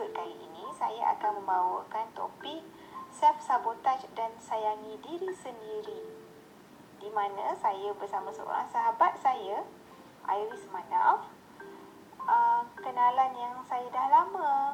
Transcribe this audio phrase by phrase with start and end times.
[0.00, 2.64] episod kali ini saya akan membawakan topik
[3.12, 6.08] self-sabotage dan sayangi diri sendiri.
[6.96, 9.60] Di mana saya bersama seorang sahabat saya,
[10.24, 11.28] Iris Manaf,
[12.16, 14.72] uh, kenalan yang saya dah lama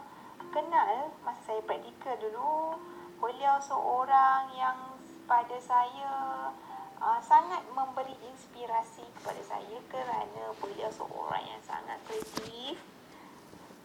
[0.55, 2.79] kenal masa saya praktikal dulu.
[3.19, 4.79] Beliau seorang yang
[5.27, 6.55] pada saya
[7.03, 12.79] uh, sangat memberi inspirasi kepada saya kerana beliau seorang yang sangat kreatif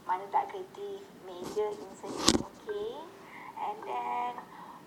[0.08, 2.92] mana tak kreatif major in seni okay
[3.62, 4.34] and then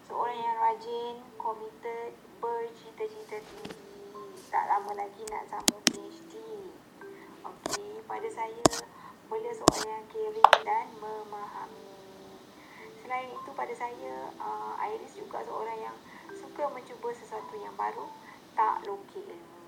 [0.04, 3.78] seorang yang rajin committed bercita-cita tinggi
[4.50, 6.34] tak lama lagi nak sambung PhD
[7.46, 8.62] okay pada saya
[9.28, 11.90] beliau seorang yang caring dan memahami.
[13.02, 15.96] Selain itu pada saya uh, Iris juga seorang yang
[16.32, 18.06] suka mencuba sesuatu yang baru
[18.54, 19.58] tak lokil ilmu.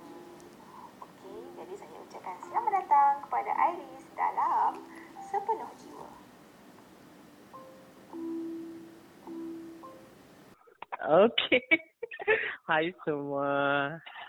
[1.03, 4.73] Okey, jadi saya ucapkan selamat datang kepada Iris dalam
[5.37, 6.09] sepenuh jiwa.
[10.97, 11.65] Okay.
[12.69, 13.51] Hai semua.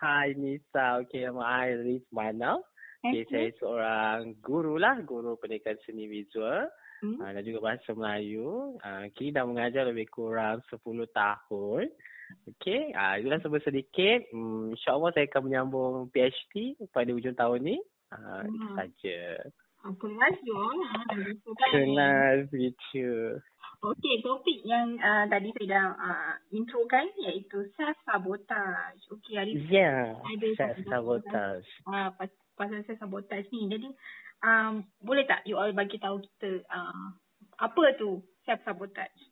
[0.04, 1.00] Hai Nisa.
[1.08, 2.60] Okay, nama Iris Mana.
[3.00, 5.00] Okay, saya seorang guru lah.
[5.08, 6.68] Guru pendidikan seni visual.
[7.00, 7.24] Hmm.
[7.24, 8.76] Uh, dan juga bahasa Melayu.
[8.84, 10.84] Uh, kini dah mengajar lebih kurang 10
[11.16, 11.88] tahun.
[12.60, 14.28] Okay, uh, itulah sebut sedikit.
[14.36, 17.78] Um, InsyaAllah saya akan menyambung PhD pada ujung tahun ni.
[18.12, 18.52] Uh, hmm.
[18.52, 19.20] Itu saja.
[19.96, 20.78] Kelas John.
[21.72, 23.40] Kelas gitu.
[23.78, 29.00] Okey, topik yang uh, tadi saya dah uh, intro kan iaitu self-sabotage.
[29.14, 31.68] Okey, hari yeah, ada self-sabotage.
[31.86, 33.70] Uh, pas- pasal self-sabotage ni.
[33.70, 33.88] Jadi,
[34.42, 37.14] um, boleh tak you all bagi tahu kita uh,
[37.62, 39.30] apa tu self-sabotage?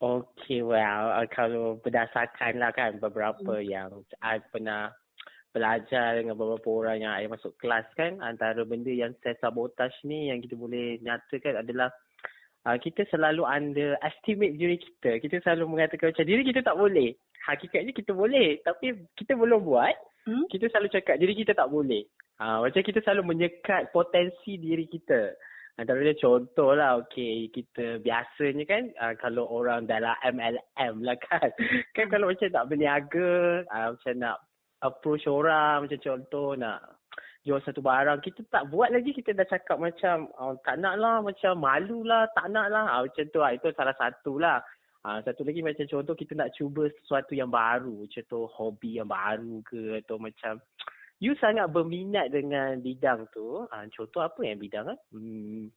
[0.00, 3.68] Okay, well, uh, kalau berdasarkan lah kan beberapa hmm.
[3.68, 3.90] yang
[4.24, 4.96] I pernah
[5.58, 10.30] belajar dengan beberapa orang yang saya masuk kelas kan antara benda yang saya sabotage ni
[10.30, 11.90] yang kita boleh nyatakan adalah
[12.64, 15.18] uh, kita selalu underestimate diri kita.
[15.18, 17.18] Kita selalu mengatakan macam diri kita tak boleh.
[17.44, 19.94] Hakikatnya kita boleh tapi kita belum buat.
[20.30, 20.46] Hmm?
[20.46, 22.06] Kita selalu cakap diri kita tak boleh.
[22.38, 25.34] Uh, macam kita selalu menyekat potensi diri kita.
[25.78, 31.54] Antaranya contoh lah, okay, kita biasanya kan uh, kalau orang dalam MLM lah kan.
[31.98, 34.38] kan kalau macam tak berniaga, uh, macam nak
[34.82, 36.98] approach orang macam contoh nak
[37.46, 41.24] jual satu barang kita tak buat lagi kita dah cakap macam oh, tak nak lah
[41.24, 43.56] macam malu lah tak nak lah ha, macam tu lah.
[43.56, 44.58] itu salah satu lah
[45.06, 49.64] ha, satu lagi macam contoh kita nak cuba sesuatu yang baru contoh hobi yang baru
[49.64, 50.60] ke atau macam
[51.22, 55.72] you sangat berminat dengan bidang tu ha, contoh apa yang bidang kan hmm.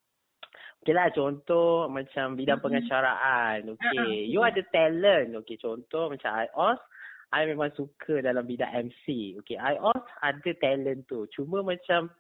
[0.82, 3.70] Okay lah contoh macam bidang pengacaraan.
[3.70, 4.26] Okay.
[4.26, 5.38] You ada talent.
[5.46, 6.82] Okay contoh macam IOS.
[7.32, 9.40] I memang suka dalam bidang MC.
[9.44, 11.24] Okay, I also ada talent tu.
[11.32, 12.12] Cuma macam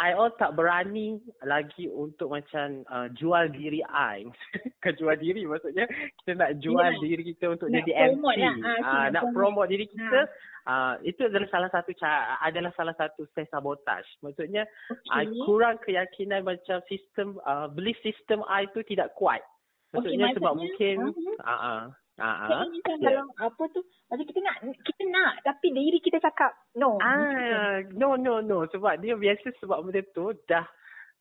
[0.00, 4.24] I all tak berani lagi untuk macam uh, jual diri I.
[4.80, 5.84] Bukan jual diri maksudnya
[6.24, 7.02] kita nak jual yeah.
[7.04, 8.24] diri kita untuk nak jadi MC.
[8.40, 8.56] Lah.
[8.56, 10.26] Uh, uh, nak promote diri kita.
[10.64, 14.08] Uh, itu adalah salah satu cara, adalah salah satu saya sabotage.
[14.24, 15.28] Maksudnya okay.
[15.28, 19.44] I kurang keyakinan macam sistem uh, belief system I tu tidak kuat.
[19.92, 21.36] Maksudnya, okay, sebab mungkin uh-huh.
[21.44, 21.82] uh-uh.
[22.20, 23.24] Ah, uh kan yeah.
[23.24, 23.80] kalau apa tu
[24.12, 27.00] macam kita nak kita nak tapi diri kita cakap no.
[27.00, 30.68] Ah, no no no sebab dia biasa sebab benda tu dah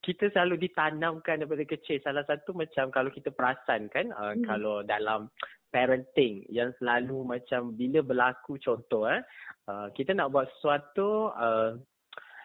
[0.04, 2.02] kita selalu ditanamkan daripada kecil.
[2.04, 4.44] Salah satu macam kalau kita perasan kan uh, hmm.
[4.44, 5.32] kalau dalam
[5.72, 9.24] parenting yang selalu macam bila berlaku contoh eh
[9.72, 11.80] uh, kita nak buat sesuatu uh,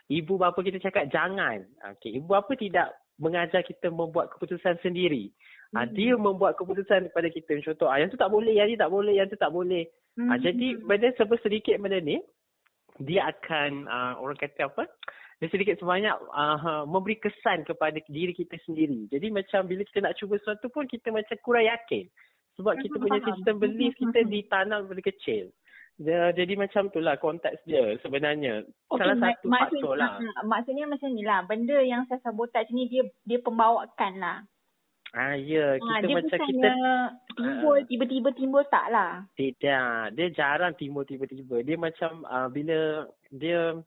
[0.06, 1.66] ibu bapa kita cakap jangan.
[1.96, 5.32] Okey, ibu bapa tidak mengajar kita membuat keputusan sendiri.
[5.74, 7.58] Ha, dia membuat keputusan kepada kita.
[7.64, 9.88] Contoh, ah, yang tu tak boleh, yang ni tak boleh, yang tu tak boleh.
[10.14, 10.30] Hmm.
[10.30, 12.22] Ha, jadi, benda sebab sedikit benda ni,
[13.02, 14.86] dia akan, uh, orang kata apa,
[15.36, 19.04] dia sedikit sebanyak uh, memberi kesan kepada diri kita sendiri.
[19.12, 22.08] Jadi macam bila kita nak cuba sesuatu pun, kita macam kurang yakin.
[22.56, 25.52] Sebab kita punya sistem belief kita ditanam dari kecil.
[25.96, 28.64] Dia, jadi macam tu lah konteks dia sebenarnya.
[28.92, 30.20] Okay, Salah satu mak- faktor lah.
[30.44, 31.40] Maksudnya macam ni lah.
[31.48, 34.38] Benda yang saya sabotage ni dia dia pembawakan lah.
[35.14, 36.70] Ah ya, kita ha, macam kita
[37.38, 39.22] timbul uh, tiba-tiba timbul tak lah.
[39.38, 41.62] Tidak, dia jarang timbul tiba-tiba.
[41.62, 43.78] Dia macam uh, bila dia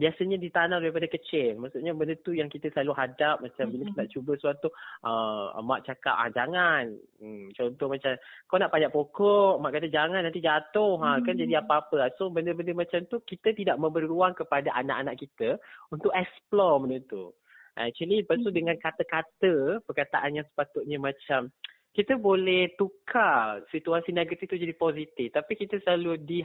[0.00, 1.60] biasanya ditanam daripada kecil.
[1.60, 4.68] Maksudnya benda tu yang kita selalu hadap macam bila kita nak cuba sesuatu
[5.04, 6.96] uh, mak cakap ah jangan.
[7.20, 8.16] Hmm, contoh macam
[8.48, 12.08] kau nak pajak pokok, mak kata jangan nanti jatuh ha kan jadi apa-apa.
[12.16, 15.60] So benda-benda macam tu kita tidak memberi ruang kepada anak-anak kita
[15.92, 17.28] untuk explore benda tu.
[17.76, 21.48] Actually lepas tu dengan kata-kata perkataan yang sepatutnya macam
[21.92, 26.40] kita boleh tukar situasi negatif tu jadi positif tapi kita selalu di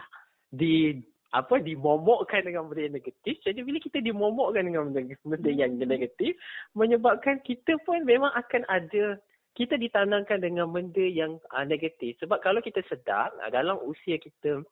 [0.47, 0.95] di
[1.35, 3.35] apa dimomokkan dengan benda yang negatif.
[3.43, 5.83] Jadi bila kita dimomokkan dengan benda, benda yang Hmm.
[5.83, 6.39] negatif
[6.71, 9.19] menyebabkan kita pun memang akan ada
[9.57, 12.15] kita ditanamkan dengan benda yang uh, negatif.
[12.23, 14.63] Sebab kalau kita sedar uh, dalam usia kita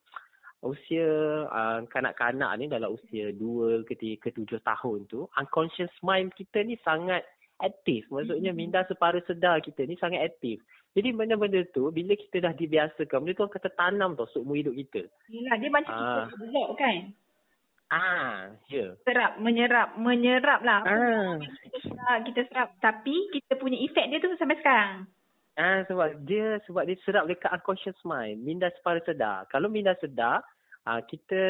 [0.66, 1.08] usia
[1.46, 6.66] uh, kanak-kanak ni dalam usia 2 ke 3 ke 7 tahun tu unconscious mind kita
[6.66, 7.22] ni sangat
[7.62, 8.04] aktif.
[8.12, 8.58] Maksudnya Mhm.
[8.58, 10.60] minda separuh sedar kita ni sangat aktif.
[10.96, 15.08] Jadi benda-benda tu bila kita dah dibiasakan benda tu akan tertanam tau seumur hidup kita.
[15.28, 16.28] Yelah, dia macam Ah.
[16.28, 16.98] kita blok kan.
[17.94, 18.76] Ah, ya.
[18.82, 18.92] Yeah.
[19.06, 20.82] Serap, menyerap, menyerap lah.
[20.84, 21.38] Ah.
[21.38, 22.68] Kita serap, kita serap.
[22.82, 25.06] Tapi kita punya efek dia tu sampai sekarang.
[25.56, 29.48] Ah sebab dia sebab dia serap dekat unconscious mind, minda separuh sedar.
[29.48, 30.44] Kalau minda sedar,
[30.86, 31.42] ah kita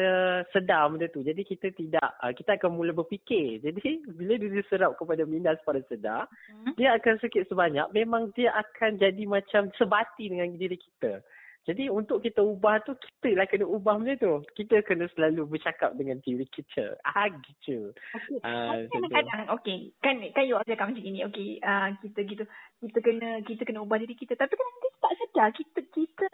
[0.50, 1.20] sedar benda tu.
[1.20, 3.60] Jadi kita tidak ah, kita akan mula berfikir.
[3.60, 6.72] Jadi bila dia diserap kepada minda separuh sedar, Hmm.
[6.74, 11.20] dia akan sikit sebanyak memang dia akan jadi macam sebati dengan diri kita.
[11.66, 14.38] Jadi untuk kita ubah tu kita lah kena ubah benda tu.
[14.54, 16.94] Kita kena selalu bercakap dengan diri kita.
[17.02, 17.90] Ah gitu.
[18.14, 18.38] Okey.
[18.46, 19.10] Ah, Tapi macam tu.
[19.10, 19.78] kadang-kadang, okey.
[19.98, 21.26] Kan, kan you cakap macam ni.
[21.26, 22.46] Okey, ah, kita gitu.
[22.86, 24.38] Kita kena kita kena ubah diri kita.
[24.38, 25.48] Tapi kan kita tak sedar.
[25.50, 26.28] Kita, kita,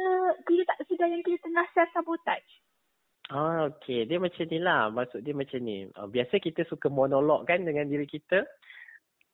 [0.45, 2.53] kita tak sedar yang kita tengah self-sabotage.
[3.33, 4.05] Ah, okey.
[4.05, 4.93] Dia macam ni lah.
[4.93, 5.89] Maksud dia macam ni.
[5.97, 8.45] Uh, biasa kita suka monolog kan dengan diri kita.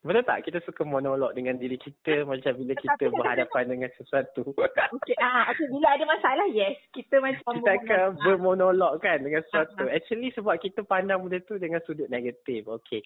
[0.06, 0.46] Betul tak?
[0.46, 4.54] Kita suka monolog dengan diri kita macam bila kita Tetapi berhadapan dengan sesuatu.
[4.54, 5.66] Okey, ah, okay.
[5.66, 6.78] Bila ada masalah, yes.
[6.94, 7.42] Kita macam...
[7.58, 9.90] kita akan bermonolog kan dengan sesuatu.
[9.90, 12.70] Ah, Actually sebab kita pandang benda tu dengan sudut negatif.
[12.70, 13.02] Okey.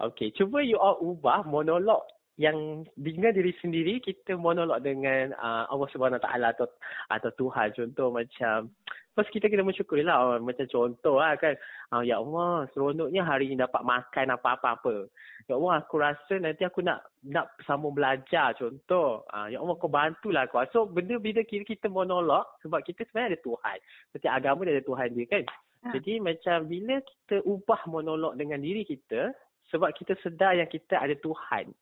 [0.00, 0.32] Okey.
[0.32, 2.00] Cuba you all ubah monolog
[2.38, 6.68] yang dengan diri sendiri kita monolog dengan uh, Allah Subhanahu Taala atau
[7.10, 7.74] atau Tuhan.
[7.74, 8.70] Contoh macam
[9.10, 11.58] First kita kena bersyukur lah oh, macam contoh lah kan.
[11.90, 15.10] Oh, ya Allah seronoknya hari ni dapat makan apa-apa-apa.
[15.50, 19.26] Ya Allah aku rasa nanti aku nak nak sambung belajar contoh.
[19.34, 20.62] Ah, ya Allah kau bantulah aku.
[20.70, 23.78] So benda bila kita, kita monolog sebab kita sebenarnya ada Tuhan.
[24.14, 25.44] Setiap agama dia ada Tuhan dia kan.
[25.80, 25.96] Ha.
[25.96, 29.32] jadi macam bila kita ubah monolog dengan diri kita
[29.72, 31.72] sebab kita sedar yang kita ada Tuhan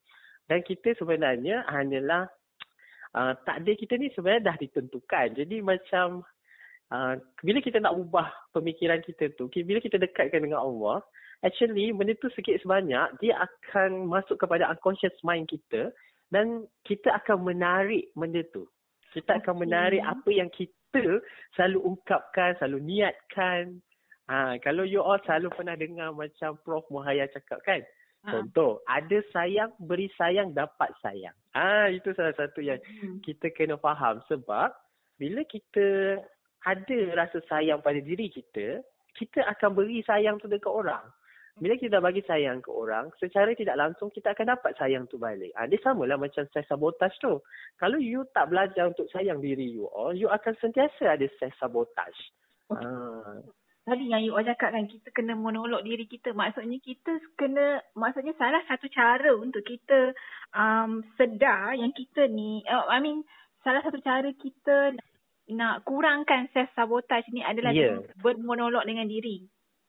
[0.48, 2.26] dan kita sebenarnya hanyalah
[3.18, 5.36] uh, takdir kita ni sebenarnya dah ditentukan.
[5.36, 6.24] Jadi macam
[6.92, 7.14] uh,
[7.44, 11.04] bila kita nak ubah pemikiran kita tu, bila kita dekatkan dengan Allah,
[11.44, 15.92] actually benda tu sikit sebanyak dia akan masuk kepada unconscious mind kita
[16.34, 18.68] dan kita akan menarik benda tu.
[19.16, 19.62] Kita akan Okey.
[19.64, 21.24] menarik apa yang kita
[21.56, 23.80] selalu ungkapkan, selalu niatkan.
[24.28, 27.80] Ha, kalau you all selalu pernah dengar macam Prof Muhaya cakap kan,
[28.26, 28.34] Ah.
[28.34, 31.34] Contoh, ada sayang, beri sayang, dapat sayang.
[31.54, 33.22] Ah, itu salah satu yang Hmm.
[33.22, 34.74] kita kena faham sebab
[35.18, 36.18] bila kita
[36.66, 38.82] ada rasa sayang pada diri kita,
[39.14, 41.02] kita akan beri sayang tu dekat orang.
[41.58, 45.18] Bila kita dah bagi sayang ke orang, secara tidak langsung kita akan dapat sayang tu
[45.18, 45.50] balik.
[45.58, 47.42] Ah, dia samalah macam self sabotage tu.
[47.82, 52.20] Kalau you tak belajar untuk sayang diri you all, you akan sentiasa ada self sabotage.
[52.70, 52.78] Okey.
[52.78, 53.42] Ah,
[53.88, 56.36] Tadi yang you all cakap kan, kita kena monolog diri kita.
[56.36, 60.12] Maksudnya kita kena, maksudnya salah satu cara untuk kita
[60.52, 63.24] um, sedar yang kita ni, uh, I mean,
[63.64, 64.92] salah satu cara kita
[65.56, 67.96] nak kurangkan self-sabotage ni adalah Ya.
[67.96, 69.48] dengan bermonolog dengan diri.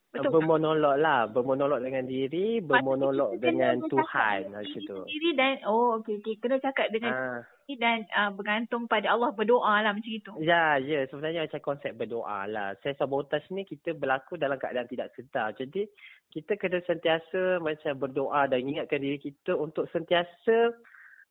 [0.09, 0.33] Betul tak?
[0.41, 4.97] bermonolog lah, bermonolog dengan diri, bermonolog Maksudnya dengan Tuhan bercakap macam tu.
[5.05, 6.35] diri dan, oh okey, okey.
[6.41, 7.39] Kena cakap dengan Ah.
[7.69, 10.33] diri dan uh, bergantung pada Allah, berdoa lah macam itu.
[10.41, 11.05] Ya, ya.
[11.13, 12.73] Sebenarnya macam konsep berdoa lah.
[12.81, 15.53] Self sabotage ni kita berlaku dalam keadaan tidak sedar.
[15.53, 15.85] Jadi,
[16.33, 20.73] kita kena sentiasa macam berdoa dan ingatkan diri kita untuk sentiasa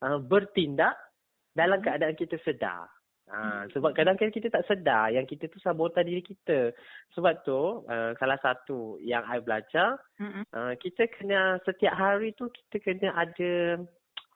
[0.07, 0.95] uh, bertindak
[1.51, 2.87] dalam keadaan kita sedar.
[3.29, 6.73] Ha, sebab kadang-kadang kita tak sedar yang kita tu sabotah diri kita.
[7.13, 10.01] Sebab tu, uh, salah satu yang I belajar,
[10.57, 13.85] uh, kita kena setiap hari tu kita kena ada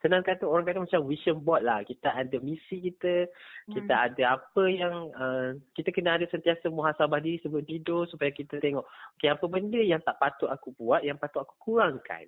[0.03, 1.81] senang kata orang kata macam vision board lah.
[1.87, 3.31] Kita ada misi kita,
[3.71, 4.07] kita Hmm.
[4.13, 8.85] ada apa yang uh, kita kena ada sentiasa muhasabah diri sebelum tidur supaya kita tengok
[9.17, 12.27] okay, apa benda yang tak patut aku buat, yang patut aku kurangkan.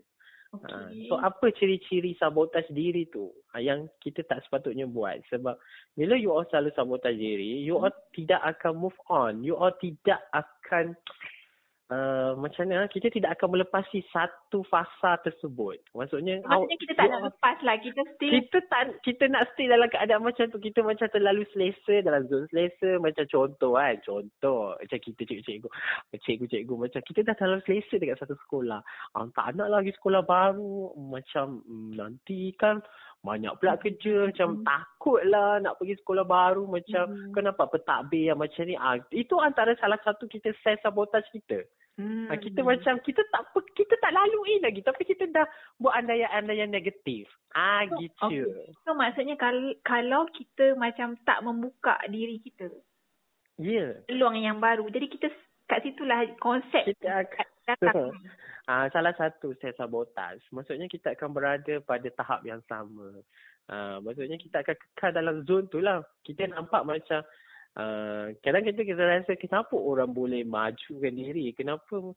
[0.63, 1.11] Ha, Okey.
[1.11, 5.19] so apa ciri-ciri sabotaj diri tu ha, yang kita tak sepatutnya buat?
[5.35, 5.59] Sebab
[5.99, 9.43] bila you all selalu sabotaj diri you all tidak akan move on.
[9.43, 10.95] You all tidak akan
[11.93, 15.81] uh, macam mana kita tidak akan melepasi satu fasa tersebut.
[15.93, 17.77] Maksudnya Maksudnya kita tak nak lepas lah.
[17.81, 20.59] Kita still kita tak kita nak stay dalam keadaan macam tu.
[20.61, 22.97] Kita macam terlalu selesa dalam zon selesa.
[23.01, 24.77] Macam contoh kan contoh.
[24.79, 25.69] Macam kita cikgu-cikgu
[26.25, 28.81] cikgu-cikgu macam kita dah terlalu selesa dekat satu sekolah.
[29.19, 30.95] Ah, tak nak lagi sekolah baru.
[30.97, 32.81] Macam mm, nanti kan
[33.25, 34.65] banyak pula kerja macam Hmm.
[34.69, 37.33] takut lah nak pergi sekolah baru macam Hmm.
[37.33, 41.65] kenapa pentadbir yang macam ni ah, itu antara salah satu kita self sabotage kita
[41.95, 42.27] Hmm.
[42.27, 43.43] Ah, kita macam kita tak
[43.79, 45.47] kita tak lalui lagi tapi kita dah
[45.79, 47.31] buat andaian-andaian negatif.
[47.55, 48.19] Ah So, gitu.
[48.27, 48.75] okey.
[48.83, 52.67] So maksudnya kalau, kalau kita macam tak membuka diri kita
[53.63, 53.95] Ya.
[54.11, 54.91] peluang yang baru.
[54.91, 55.31] Jadi kita
[55.71, 57.47] kat situlah konsep kita akan
[58.65, 60.41] Ah, salah satu self sabotage.
[60.49, 63.21] Maksudnya kita akan berada pada tahap yang sama.
[63.69, 66.01] Ah, maksudnya kita akan kekal dalam zon tu lah.
[66.25, 67.21] Kita nampak macam
[67.79, 71.51] uh, kadang kita kita rasa kenapa orang boleh majukan diri?
[71.55, 72.15] Kenapa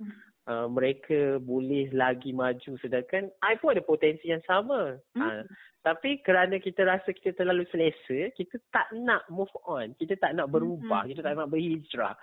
[0.49, 4.97] uh, mereka boleh lagi maju sedangkan I pun ada potensi yang sama.
[5.17, 5.21] Hmm.
[5.21, 5.43] Uh,
[5.85, 9.95] tapi kerana kita rasa kita terlalu selesa, kita tak nak move on.
[9.95, 11.07] Kita tak nak berubah.
[11.07, 11.09] Hmm.
[11.15, 12.15] Kita tak nak berhijrah.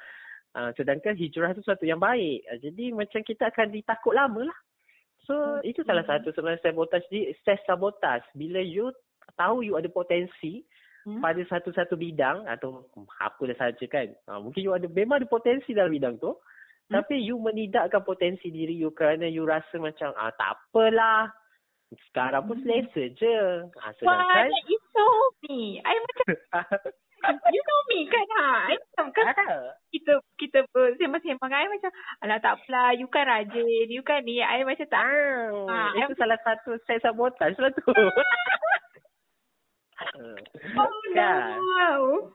[0.54, 2.46] Uh, sedangkan hijrah tu satu yang baik.
[2.46, 4.58] Uh, jadi macam kita akan ditakut lama lah.
[5.26, 5.66] So hmm.
[5.66, 8.22] itu salah satu sebenarnya sabotage di stress sabotage.
[8.38, 8.94] Bila you
[9.34, 10.62] tahu you ada potensi
[11.08, 11.18] hmm.
[11.18, 12.86] pada satu-satu bidang atau
[13.18, 14.14] apa dah saja kan.
[14.30, 16.32] Uh, mungkin you ada memang ada potensi dalam bidang tu.
[16.32, 17.00] Hmm.
[17.00, 21.32] Tapi you menidakkan potensi diri you kerana you rasa macam ah tak apalah.
[22.10, 22.64] Sekarang pun hmm.
[22.66, 23.38] selesa je.
[23.70, 24.46] Ha, sedangkan...
[24.50, 25.04] Wah, you so
[25.46, 25.78] me.
[25.82, 26.26] I macam
[27.54, 29.34] you know me kan ha I macam kan
[29.90, 31.90] kita kita bersembang-sembang I macam
[32.24, 36.12] alah tak apalah you kan rajin you kan ni I macam tak oh, ha, itu
[36.14, 37.84] I salah satu saya sabotage lah tu
[40.80, 41.58] oh kan?
[41.60, 42.30] no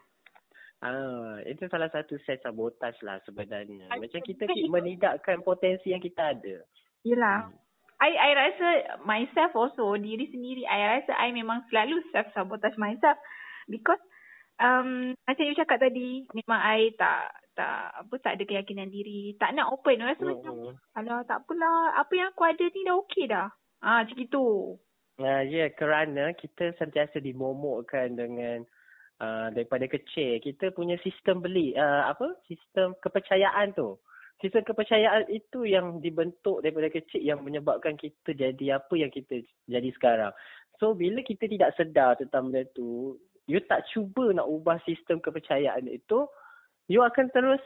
[0.79, 3.91] Ah, itu salah satu set sabotage lah sebenarnya.
[3.91, 6.63] Macam kita menidakkan potensi yang kita ada.
[7.03, 7.51] Yelah.
[7.51, 7.60] Hmm.
[8.00, 8.67] I I rasa
[9.03, 13.19] myself also diri sendiri I rasa I memang selalu self sabotage myself
[13.67, 14.00] because
[14.60, 19.51] um, macam you cakap tadi, memang I tak tak apa tak ada keyakinan diri, tak
[19.56, 20.04] nak open.
[20.04, 20.54] Rasa uh, macam,
[20.96, 23.48] alah tak apalah, apa yang aku ada ni dah okey dah.
[23.80, 24.48] Ah, macam gitu.
[25.20, 28.63] Uh, ya, yeah, kerana kita sentiasa dimomokkan dengan
[29.20, 30.39] uh, daripada kecil.
[30.39, 32.39] Kita punya sistem beli, uh, apa?
[32.48, 34.00] Sistem kepercayaan tu.
[34.39, 39.89] Sistem kepercayaan itu yang dibentuk daripada kecil yang menyebabkan kita jadi apa yang kita jadi
[40.00, 40.32] sekarang.
[40.80, 45.89] So, bila kita tidak sedar tentang benda tu, you tak cuba nak ubah sistem kepercayaan
[45.89, 46.29] itu,
[46.86, 47.60] you akan terus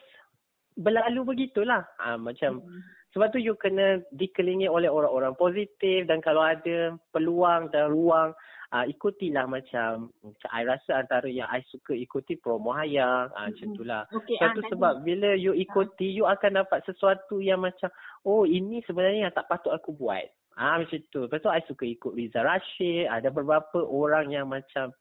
[0.79, 1.83] berlalu begitulah.
[1.99, 2.81] Ha, macam hmm.
[3.11, 8.31] sebab tu you kena dikelilingi oleh orang-orang positif dan kalau ada peluang dan ruang,
[8.73, 10.09] uh, ikutilah macam
[10.49, 13.75] I rasa antara yang I suka ikuti promo hayang, uh, macam hmm.
[13.75, 14.03] itulah.
[14.09, 15.05] Okay, Satu uh, sebab tadi.
[15.05, 17.91] bila you ikuti, you akan dapat sesuatu yang macam,
[18.25, 20.25] oh ini sebenarnya yang tak patut aku buat.
[20.53, 21.25] Ah ha, macam tu.
[21.25, 23.09] Lepas tu I suka ikut Riza Rashid.
[23.09, 24.93] Ada beberapa orang yang macam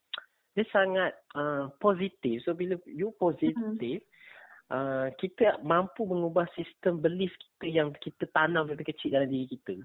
[0.53, 2.45] dia sangat uh, positif.
[2.45, 4.05] So bila you positif, mm-hmm.
[4.73, 9.77] uh, kita mampu mengubah sistem belief kita yang kita tanam dari kecil dalam diri kita.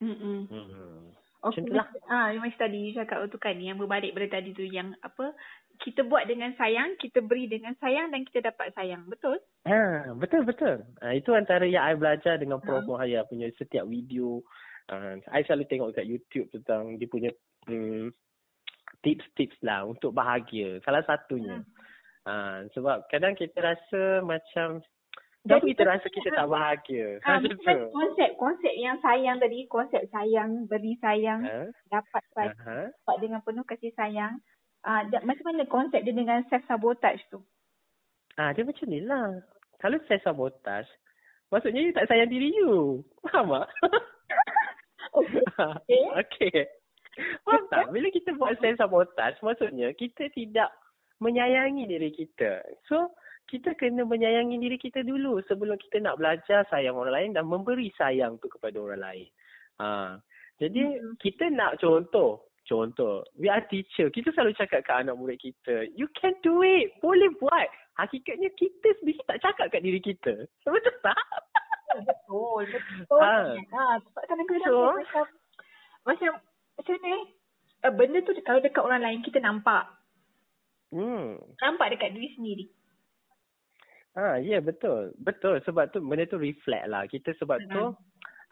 [0.00, 0.38] Mm-hmm.
[0.48, 0.96] Mm-hmm.
[1.44, 1.60] Okay.
[1.60, 1.84] Itulah.
[2.08, 5.36] Ah, macam tadi you cakap tu kan yang berbalik pada tadi tu yang apa
[5.84, 9.04] kita buat dengan sayang, kita beri dengan sayang dan kita dapat sayang.
[9.04, 9.36] Betul?
[9.68, 10.80] Ha, betul betul.
[11.04, 12.88] Uh, itu antara yang I belajar dengan Prof uh.
[12.88, 14.40] Muhaya punya setiap video.
[14.88, 17.30] Uh, I selalu tengok dekat YouTube tentang dia punya
[17.68, 18.08] um,
[19.04, 20.80] tips-tips lah untuk bahagia.
[20.82, 21.60] Salah satunya.
[21.60, 21.68] Hmm.
[22.24, 24.80] Uh, sebab kadang kita rasa macam
[25.44, 27.20] Kenapa kita rasa kita tak bahagia?
[27.20, 27.36] Ha,
[27.92, 31.68] konsep konsep yang sayang tadi, konsep sayang, beri sayang, ha?
[31.92, 32.88] dapat sayang, uh-huh.
[32.88, 34.40] dapat dengan penuh kasih sayang.
[34.80, 37.44] Uh, macam mana konsep dia dengan self-sabotage tu?
[38.40, 39.44] Ah, dia macam ni lah.
[39.84, 40.88] Kalau self-sabotage,
[41.52, 43.04] maksudnya you tak sayang diri you.
[43.28, 43.68] Faham tak?
[45.20, 46.02] okay.
[46.24, 46.58] okay.
[47.46, 47.90] Faham tak?
[47.94, 50.70] Bila kita buat self sabotage, maksudnya kita tidak
[51.22, 52.62] menyayangi diri kita.
[52.90, 53.14] So,
[53.46, 57.92] kita kena menyayangi diri kita dulu sebelum kita nak belajar sayang orang lain dan memberi
[57.94, 59.28] sayang tu kepada orang lain.
[59.78, 60.18] Ha.
[60.58, 61.14] Jadi, hmm.
[61.20, 62.50] kita nak contoh.
[62.64, 64.08] Contoh, we are teacher.
[64.08, 66.96] Kita selalu cakap ke anak murid kita, you can do it.
[67.04, 67.68] Boleh buat.
[68.00, 70.48] Hakikatnya kita sendiri tak cakap kat diri kita.
[70.64, 71.20] Betul tak?
[72.08, 72.64] Betul.
[72.72, 73.20] Betul.
[73.20, 73.52] Ha.
[73.60, 73.84] ha.
[74.00, 75.24] Kadang-kadang so, macam,
[76.08, 76.32] macam
[76.78, 77.16] macam ni
[77.84, 79.86] uh, benda tu kalau dekat orang lain kita nampak
[80.90, 82.64] hmm nampak dekat diri sendiri
[84.14, 87.72] ah ya yeah, betul betul sebab tu benda tu reflect lah kita sebab uh-huh.
[87.74, 87.84] tu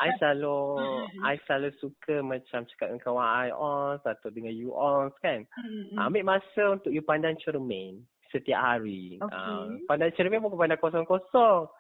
[0.02, 1.06] I selalu uh-huh.
[1.22, 6.06] I selalu suka macam cakap dengan kawan I on atau dengan you on kan uh-huh.
[6.10, 8.02] ambil masa untuk you pandang cermin
[8.34, 9.36] setiap hari okay.
[9.36, 11.70] uh, pandang cermin bukan pandang kosong-kosong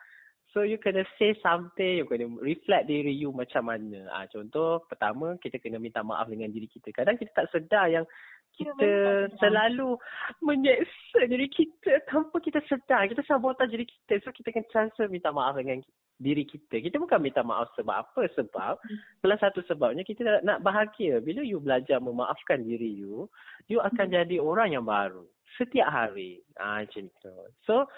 [0.52, 4.04] So you kena say something, you kena reflect diri you macam mana.
[4.12, 6.92] Ah ha, contoh pertama kita kena minta maaf dengan diri kita.
[6.92, 8.04] Kadang kita tak sedar yang
[8.52, 9.96] kita selalu
[10.44, 13.08] menyeksa diri kita tanpa kita sedar.
[13.08, 14.20] Kita sabotaj diri kita.
[14.20, 15.80] So kita kena transfer minta maaf dengan
[16.20, 16.84] diri kita.
[16.84, 18.28] Kita bukan minta maaf sebab apa?
[18.36, 18.76] Sebab
[19.24, 21.24] salah satu sebabnya kita nak bahagia.
[21.24, 23.24] Bila you belajar memaafkan diri you,
[23.72, 24.14] you akan hmm.
[24.20, 25.24] jadi orang yang baru
[25.56, 26.44] setiap hari.
[26.60, 27.36] Ah ha, macam tu.
[27.64, 27.88] So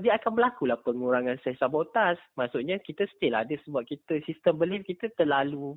[0.00, 2.20] dia akan berlaku lah pengurangan self sabotage.
[2.40, 5.76] Maksudnya kita still ada sebab kita sistem belief kita terlalu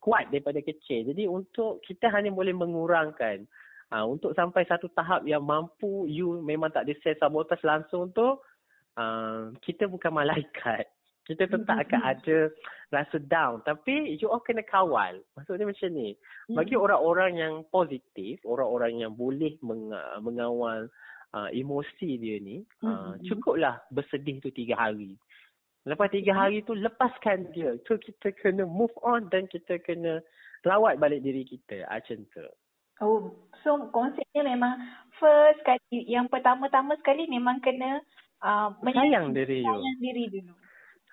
[0.00, 1.12] kuat daripada kecil.
[1.12, 3.44] Jadi untuk kita hanya boleh mengurangkan
[3.92, 8.38] uh, untuk sampai satu tahap yang mampu you memang tak ada self sabotage langsung tu
[8.96, 10.88] uh, kita bukan malaikat.
[11.26, 12.36] Kita tetap akan ada
[12.94, 13.58] rasa down.
[13.66, 15.18] Tapi you all kena kawal.
[15.34, 16.14] Maksudnya macam ni.
[16.46, 19.90] Bagi orang-orang yang positif, orang-orang yang boleh meng,
[20.22, 20.86] mengawal
[21.34, 25.18] uh, emosi dia ni, uh, cukuplah bersedih tu tiga hari.
[25.86, 27.78] Lepas tiga hari tu, lepaskan dia.
[27.86, 30.18] Tu kita kena move on dan kita kena
[30.66, 31.86] rawat balik diri kita.
[31.86, 32.46] Macam tu.
[32.98, 33.30] Oh,
[33.62, 34.82] so konsepnya memang
[35.20, 38.02] first kali, yang pertama-tama sekali memang kena
[38.42, 39.68] uh, sayang diri you.
[39.68, 40.52] Sayang diri dulu.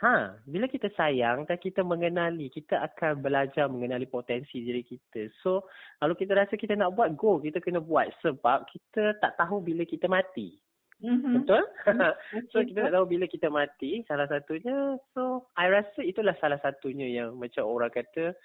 [0.01, 5.29] Ha, bila kita sayang dan kita mengenali, kita akan belajar mengenali potensi diri kita.
[5.45, 5.69] So,
[6.01, 7.37] kalau kita rasa kita nak buat, go.
[7.37, 10.57] Kita kena buat sebab kita tak tahu bila kita mati.
[10.99, 11.33] Mm-hmm.
[11.39, 11.63] Betul?
[11.87, 12.43] Mm-hmm.
[12.51, 14.03] so, kita tak tahu bila kita mati.
[14.09, 18.35] Salah satunya, so, I rasa itulah salah satunya yang macam orang kata,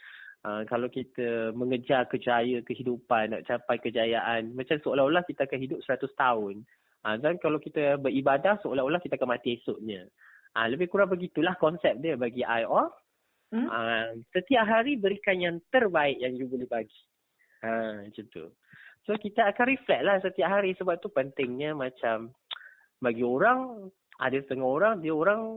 [0.46, 6.06] uh, kalau kita mengejar kejayaan kehidupan, nak capai kejayaan, macam seolah-olah kita akan hidup 100
[6.14, 6.54] tahun.
[7.02, 10.06] Uh, dan kalau kita beribadah, seolah-olah kita akan mati esoknya.
[10.56, 12.92] Ah ha, lebih kurang begitulah konsep dia bagi I all.
[13.48, 13.68] Hmm?
[13.68, 17.00] Ha, setiap hari berikan yang terbaik yang you boleh bagi.
[17.64, 18.44] Ha, macam tu.
[19.08, 22.36] So kita akan reflect lah setiap hari sebab tu pentingnya macam
[23.00, 23.88] bagi orang,
[24.20, 25.56] ada setengah orang, dia orang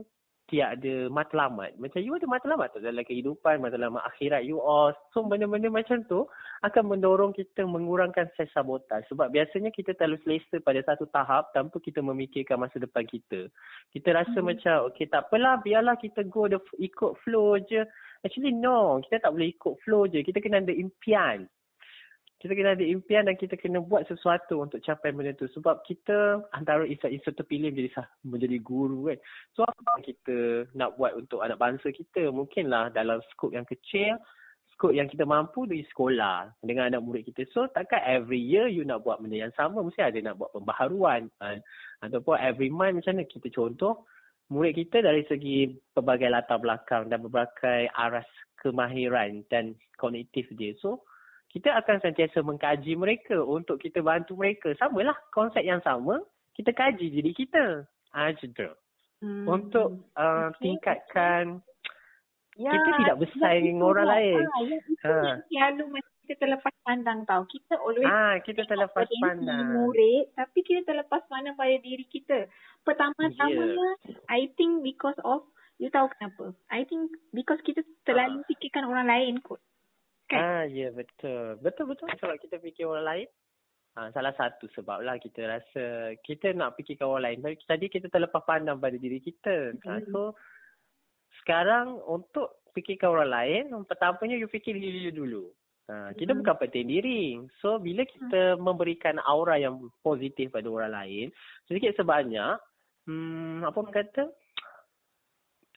[0.52, 1.72] tiada matlamat.
[1.80, 4.92] Macam you ada matlamat tu dalam kehidupan, matlamat akhirat you all.
[5.16, 6.28] So benda-benda macam tu
[6.60, 9.08] akan mendorong kita mengurangkan self sabotage.
[9.08, 13.48] Sebab biasanya kita terlalu selesa pada satu tahap tanpa kita memikirkan masa depan kita.
[13.96, 14.46] Kita rasa hmm.
[14.52, 17.88] macam, okay tak apalah, biarlah kita go the ikut flow je.
[18.20, 20.20] Actually no, kita tak boleh ikut flow je.
[20.20, 21.48] Kita kena ada impian
[22.42, 25.46] kita kena ada impian dan kita kena buat sesuatu untuk capai benda tu.
[25.54, 29.18] Sebab kita antara isa-isa terpilih menjadi menjadi guru kan.
[29.54, 32.34] So apa kita nak buat untuk anak bangsa kita?
[32.34, 34.18] Mungkinlah dalam skop yang kecil,
[34.74, 37.46] skop yang kita mampu di sekolah dengan anak murid kita.
[37.54, 39.78] So takkan every year you nak buat benda yang sama.
[39.78, 41.30] Mesti ada nak buat pembaharuan.
[41.38, 41.62] Kan?
[42.02, 44.02] Ataupun every month macam mana kita contoh.
[44.50, 48.26] Murid kita dari segi pelbagai latar belakang dan berbagai aras
[48.58, 50.74] kemahiran dan kognitif dia.
[50.82, 51.06] So
[51.52, 54.72] kita akan sentiasa mengkaji mereka untuk kita bantu mereka.
[54.80, 56.24] Sama lah konsep yang sama,
[56.56, 57.84] kita kaji diri kita.
[58.16, 58.68] Ah, macam tu.
[59.22, 59.44] Hmm.
[59.46, 60.58] Untuk uh, okay.
[60.64, 61.60] tingkatkan
[62.56, 64.42] ya, kita tidak bersaing dengan orang lain.
[64.42, 65.38] Ha, ya, itu ha.
[65.52, 67.44] yang selalu kita terlepas pandang tau.
[67.44, 69.76] Kita always ah, kita terlepas pandang.
[69.76, 72.48] murid, tapi kita terlepas pandang pada diri kita.
[72.82, 74.18] Pertama-tamanya, yeah.
[74.32, 75.44] I think because of,
[75.76, 76.56] you tahu kenapa?
[76.72, 78.46] I think because kita terlalu ah.
[78.48, 79.60] fikirkan orang lain kot
[80.32, 80.40] kan?
[80.40, 81.60] Ah, ya betul.
[81.60, 83.28] Betul-betul kalau kita fikir orang lain.
[83.92, 87.38] Ah, salah satu sebab lah kita rasa kita nak fikirkan orang lain.
[87.44, 89.76] Tapi tadi kita terlepas pandang pada diri kita.
[89.76, 89.84] Hmm.
[89.84, 90.32] Ah, so,
[91.44, 95.52] sekarang untuk fikirkan orang lain, pertamanya you fikir diri you dulu.
[95.92, 96.40] Ha, kita hmm.
[96.40, 97.22] bukan penting diri.
[97.60, 98.64] So, bila kita hmm.
[98.64, 101.26] memberikan aura yang positif pada orang lain,
[101.68, 102.56] sedikit sebanyak,
[103.04, 104.24] hmm, apa orang kata,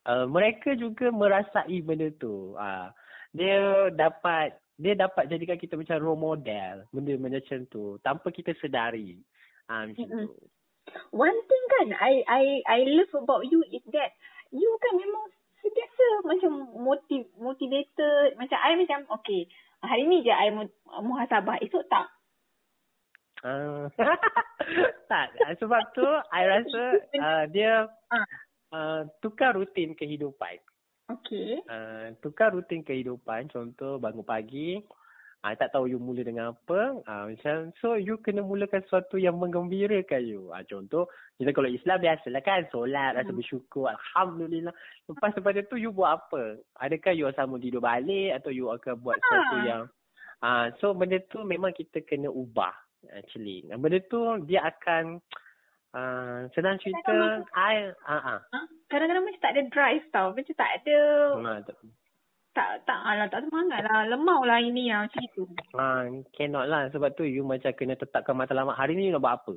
[0.08, 2.54] uh, mereka juga merasai benda tu.
[2.56, 2.88] Uh,
[3.36, 6.88] dia dapat dia dapat jadikan kita macam role model.
[6.92, 8.00] Benda macam tu.
[8.00, 9.20] Tanpa kita sedari.
[9.68, 10.28] Ah uh, macam mm-hmm.
[10.32, 10.36] tu
[11.10, 14.14] one thing kan i i i love about you is that
[14.54, 15.26] you kan memang
[15.60, 18.38] sentiasa macam motiv motivated.
[18.40, 19.50] Macam i macam okay
[19.86, 20.50] hari ni je i
[21.02, 21.60] muhasabah.
[21.62, 22.08] Esok tak.
[23.46, 23.86] Uh,
[25.12, 25.34] tak.
[25.60, 26.84] Sebab tu i rasa
[27.20, 27.90] uh, dia
[28.72, 30.62] uh, tukar rutin kehidupan
[31.06, 31.62] Okey.
[31.70, 33.46] Uh, tukar rutin kehidupan.
[33.54, 34.82] Contoh bangun pagi.
[35.46, 37.06] Uh, tak tahu you mula dengan apa.
[37.06, 40.50] Uh, macam, so you kena mulakan sesuatu yang menggembirakan you.
[40.50, 41.06] Uh, contoh,
[41.38, 42.66] kita kalau Islam biasalah kan.
[42.74, 43.38] Solat, rasa hmm.
[43.38, 43.86] bersyukur.
[43.94, 44.74] Alhamdulillah.
[45.06, 46.58] Lepas daripada tu you buat apa?
[46.82, 49.84] Adakah you sama tidur balik atau you akan buat sesuatu yang.
[50.42, 52.74] Uh, so benda tu memang kita kena ubah.
[53.14, 53.70] Actually.
[53.70, 55.22] Benda tu dia akan.
[55.96, 58.40] Uh, senang cerita, I, uh, uh.
[58.92, 60.36] Kadang-kadang macam tak ada drive tau.
[60.36, 60.98] Macam tak ada...
[61.40, 61.76] Nah, tak,
[62.52, 64.04] tak, tak, alah, tak semangat lah.
[64.12, 65.48] Lemau lah ini lah macam itu.
[65.80, 66.92] Ha, cannot lah.
[66.92, 68.76] Sebab tu you macam kena tetapkan matlamat.
[68.76, 69.56] Hari ni you nak buat apa?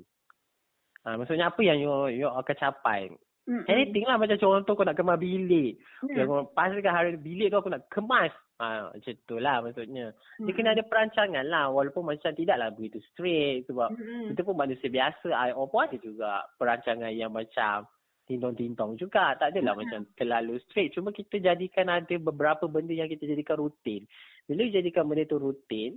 [1.03, 1.90] Ha, maksudnya apa yang you,
[2.22, 3.11] you akan capai?
[3.48, 3.64] Mm-hmm.
[3.66, 5.81] Anything lah macam contoh kau nak kemas bilik.
[6.07, 6.55] Mm.
[6.55, 8.31] Pastikan hari bilik tu aku nak kemas.
[8.58, 10.10] Ha, macam tu lah maksudnya.
[10.42, 10.46] Mm.
[10.50, 11.70] Dia kena ada perancangan lah.
[11.70, 13.62] Walaupun macam tidaklah begitu straight.
[13.70, 14.34] Sebab mm.
[14.34, 15.30] kita pun manusia biasa.
[15.30, 17.86] I pun ada juga perancangan yang macam
[18.26, 19.38] tintong-tintong juga.
[19.38, 19.80] Tak adalah mm.
[19.86, 20.90] macam terlalu straight.
[20.90, 24.02] Cuma kita jadikan ada beberapa benda yang kita jadikan rutin.
[24.50, 25.94] Bila jadikan benda tu rutin,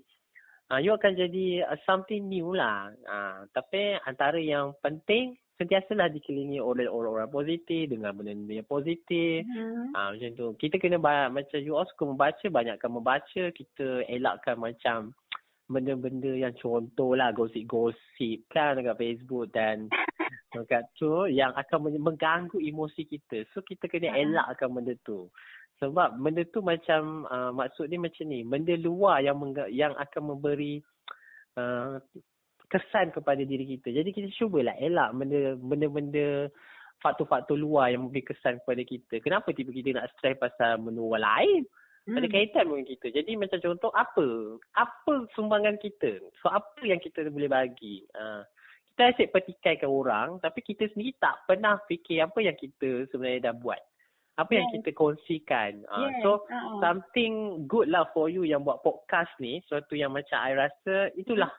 [0.70, 2.94] uh, you akan jadi uh, something new lah.
[3.10, 9.46] Uh, tapi antara yang penting, sentiasalah dikelilingi oleh orang-orang positif dengan benda-benda yang positif.
[9.46, 9.94] Hmm.
[9.94, 10.48] Ha, macam tu.
[10.58, 10.98] Kita kena
[11.30, 13.44] macam you all suka membaca, banyakkan membaca.
[13.54, 15.14] Kita elakkan macam
[15.70, 19.88] benda-benda yang contoh lah gosip-gosip kan dekat Facebook dan
[20.52, 23.48] Dekat tu yang akan men- mengganggu emosi kita.
[23.56, 24.20] So kita kena Ha.
[24.20, 25.32] elakkan benda tu.
[25.80, 30.36] Sebab benda tu macam uh, maksud dia macam ni, benda luar yang mengga- yang akan
[30.36, 30.84] memberi
[31.56, 32.04] uh,
[32.72, 33.92] kesan kepada diri kita.
[33.92, 36.48] Jadi kita cubalah elak benda benda-benda
[37.04, 39.20] faktor-faktor luar yang memberi kesan kepada kita.
[39.20, 41.62] Kenapa tiba kita nak stres pasal benda orang lain?
[42.08, 42.18] Hmm.
[42.18, 43.08] Ada kaitan dengan kita.
[43.14, 44.28] Jadi macam contoh apa?
[44.74, 46.18] Apa sumbangan kita?
[46.42, 48.08] So apa yang kita boleh bagi?
[48.18, 48.42] Uh,
[48.94, 53.56] kita asyik petikaikan orang tapi kita sendiri tak pernah fikir apa yang kita sebenarnya dah
[53.58, 53.82] buat.
[54.40, 54.74] Apa yang Yes.
[54.82, 55.86] kita kongsikan.
[55.92, 56.24] Uh, Yes.
[56.26, 56.82] So uh-uh.
[56.82, 59.62] something good lah for you yang buat podcast ni.
[59.70, 61.54] Suatu yang macam I rasa itulah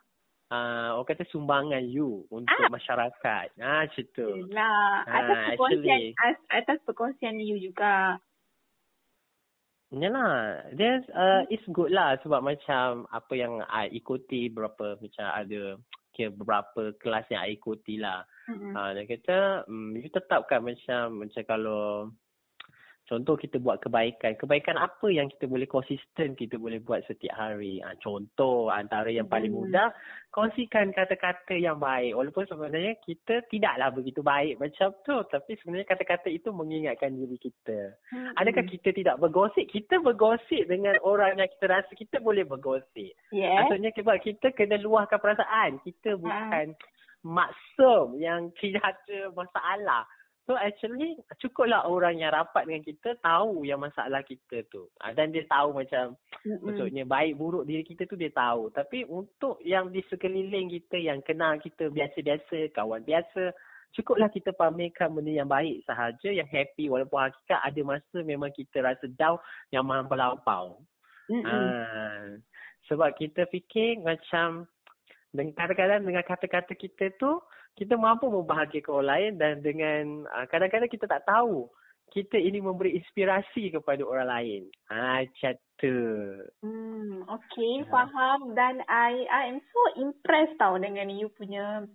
[0.52, 2.68] uh, orang kata sumbangan you untuk Ah.
[2.68, 3.46] masyarakat.
[3.56, 4.28] Ah, macam tu.
[4.28, 6.44] Yelah, atas Ah, perkongsian actually.
[6.52, 8.20] atas perkongsian you juga.
[9.92, 15.76] Yalah, there's uh, it's good lah sebab macam apa yang I ikuti berapa macam ada
[16.16, 18.24] kira beberapa kelas yang I ikuti lah.
[18.48, 18.72] Mm-mm.
[18.72, 22.08] Ha, dia kata, um, you tetapkan macam macam kalau
[23.12, 24.40] contoh kita buat kebaikan.
[24.40, 27.85] Kebaikan apa yang kita boleh konsisten kita boleh buat setiap hari.
[27.85, 29.68] Ha, contoh antara yang paling Hmm.
[29.68, 29.92] mudah,
[30.33, 32.16] kongsikan kata-kata yang baik.
[32.16, 35.20] Walaupun sebenarnya kita tidaklah begitu baik macam tu.
[35.29, 37.92] Tapi sebenarnya kata-kata itu mengingatkan diri kita.
[38.16, 38.33] Mm-mm.
[38.40, 39.68] Adakah kita tidak bergosip?
[39.68, 43.12] Kita bergosip dengan orang yang kita rasa kita boleh bergosip.
[43.29, 43.68] Yes.
[43.68, 45.85] Maksudnya kita kena luahkan perasaan.
[45.85, 46.72] Kita bukan
[47.22, 50.03] maksum yang tidak ada masalah.
[50.42, 54.90] So actually cukuplah orang yang rapat dengan kita tahu yang masalah kita tu.
[54.98, 56.59] Ah, Dan dia tahu macam Mm-mm.
[56.66, 58.66] maksudnya baik buruk diri kita tu dia tahu.
[58.74, 63.55] Tapi untuk yang di sekeliling kita yang kenal kita biasa-biasa, kawan biasa,
[63.94, 68.83] cukuplah kita pamerkan benda yang baik sahaja, yang happy walaupun hakikat ada masa memang kita
[68.83, 69.38] rasa down
[69.70, 70.83] yang melampau.
[71.31, 71.46] Mm-mm.
[71.46, 72.35] Ah,
[72.90, 74.66] sebab kita fikir macam
[75.31, 77.38] dengan kadang-kadang dengan kata-kata kita tu
[77.76, 81.68] kita mampu membahagiakan orang lain dan dengan uh, kadang-kadang kita tak tahu
[82.12, 84.62] kita ini memberi inspirasi kepada orang lain.
[84.92, 85.24] Ah,
[85.80, 85.96] tu.
[86.61, 87.88] Hmm, okay, Ya.
[87.88, 91.88] faham dan I I am so impressed tau dengan you punya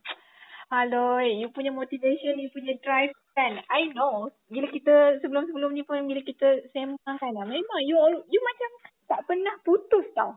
[0.67, 3.55] Halo, you punya motivation, you punya drive kan.
[3.71, 7.95] I know bila kita sebelum-sebelum ni pun bila kita sembang kan, memang you
[8.27, 8.69] you macam
[9.07, 10.35] tak pernah putus tau.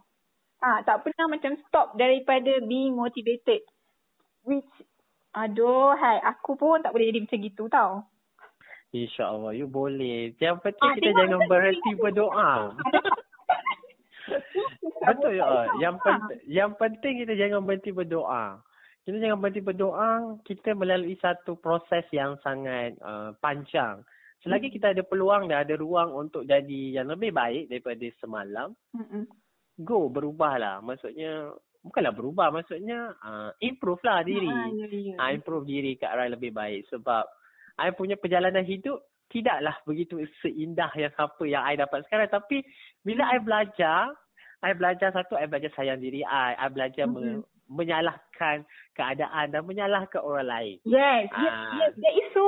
[0.62, 3.64] Ah, tak pernah macam stop daripada being motivated.
[4.46, 4.70] Which
[5.33, 7.93] aduh, hai, aku pun tak boleh jadi macam gitu tau.
[8.90, 10.35] InsyaAllah, you boleh.
[10.43, 12.75] Yang penting Ah, kita jangan berhenti berdoa.
[15.07, 15.71] Betul ya.
[15.79, 18.59] Yang penting yang penting kita jangan berhenti berdoa.
[19.07, 20.11] Kita jangan berhenti berdoa,
[20.45, 24.03] kita melalui satu proses yang sangat uh, panjang.
[24.43, 24.77] Selagi Hmm.
[24.77, 29.29] kita ada peluang dan ada ruang untuk jadi yang lebih baik daripada semalam, Mm-mm.
[29.85, 30.81] go berubahlah.
[30.81, 34.49] Maksudnya bukanlah berubah, maksudnya uh, improve lah diri.
[34.49, 35.14] Ah, ya, ya.
[35.16, 37.25] uh, improve diri ke arah lebih baik sebab
[37.81, 39.01] I punya perjalanan hidup
[39.33, 42.61] tidaklah begitu seindah yang apa yang I dapat sekarang tapi
[43.01, 44.12] bila I belajar
[44.61, 47.40] I belajar satu I belajar sayang diri I I belajar me,
[47.71, 51.79] menyalahkan keadaan dan menyalahkan orang lain Yes, yes, Ah.
[51.79, 51.93] yes.
[51.97, 52.45] That is so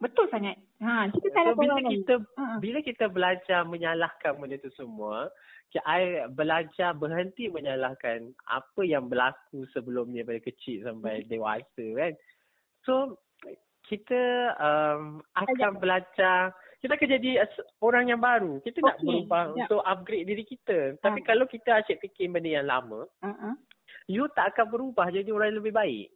[0.00, 0.56] betul sangat.
[0.80, 1.92] Ha, kita salah so bila orang lain.
[2.00, 2.44] kita Ha.
[2.58, 5.28] bila kita belajar menyalahkan benda tu semua
[5.86, 12.12] I belajar berhenti menyalahkan apa yang berlaku sebelumnya dari kecil sampai dewasa kan.
[12.82, 13.22] So
[13.86, 17.30] kita um, akan belajar kita akan jadi
[17.84, 18.58] orang yang baru.
[18.64, 19.68] Kita nak Okey, berubah ya.
[19.68, 20.96] untuk upgrade diri kita.
[21.04, 21.26] Tapi Ah.
[21.28, 23.54] kalau kita asyik fikir benda yang lama, Uh-uh.
[24.08, 26.08] you tak akan berubah jadi orang yang lebih baik.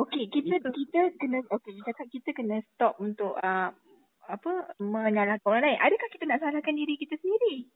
[0.00, 3.68] Okey, kita Itu- kita kena okey, you cakap kita kena stop untuk uh,
[4.30, 5.80] apa menyalahkan orang lain.
[5.82, 7.66] Adakah kita nak salahkan diri kita sendiri?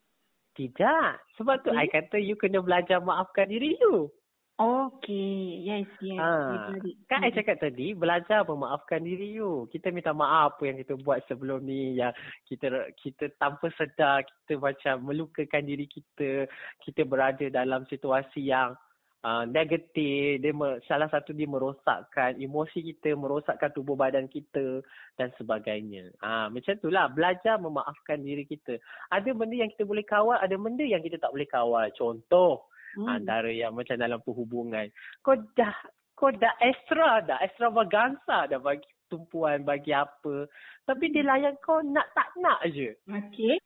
[0.54, 1.10] Tidak.
[1.36, 1.82] Sebab tu Okey.
[1.82, 4.08] I kata you kena belajar maafkan diri you.
[4.54, 6.14] Okey, yes, yes.
[6.14, 6.94] Yes.
[7.10, 9.66] kan I cakap tadi, belajar memaafkan diri you.
[9.74, 12.14] Kita minta maaf apa yang kita buat sebelum ni yang
[12.46, 16.46] kita kita tanpa sedar kita macam melukakan diri kita.
[16.86, 18.78] Kita berada dalam situasi yang
[19.24, 20.44] uh, negatif.
[20.44, 24.84] Dia me, salah satu dia merosakkan emosi kita, merosakkan tubuh badan kita
[25.16, 26.12] dan sebagainya.
[26.20, 28.76] Ah, macam itulah belajar memaafkan diri kita.
[29.08, 31.88] Ada benda yang kita boleh kawal, ada benda yang kita tak boleh kawal.
[31.96, 33.10] Contoh, Hmm.
[33.10, 34.86] antara yang macam dalam perhubungan.
[35.26, 35.74] Kau dah
[36.14, 40.46] kau dah extra dah, extravaganza dah bagi tumpuan, bagi apa.
[40.86, 42.94] Tapi dia layan kau nak tak nak je.
[43.10, 43.58] Okey.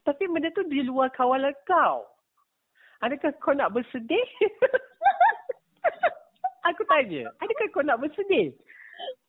[0.00, 2.08] Tapi benda tu di luar kawalan kau.
[3.00, 4.26] Adakah kau nak bersedih?
[6.68, 8.52] Aku tanya, adakah kau nak bersedih?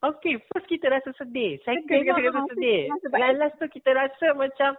[0.04, 1.56] Okay, first kita rasa sedih.
[1.64, 2.82] Second kita lah, rasa sedih.
[3.08, 4.76] sebab- Last, tu kita rasa macam,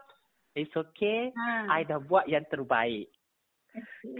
[0.53, 1.81] it's okay, Ha.
[1.81, 3.09] I dah buat yang terbaik.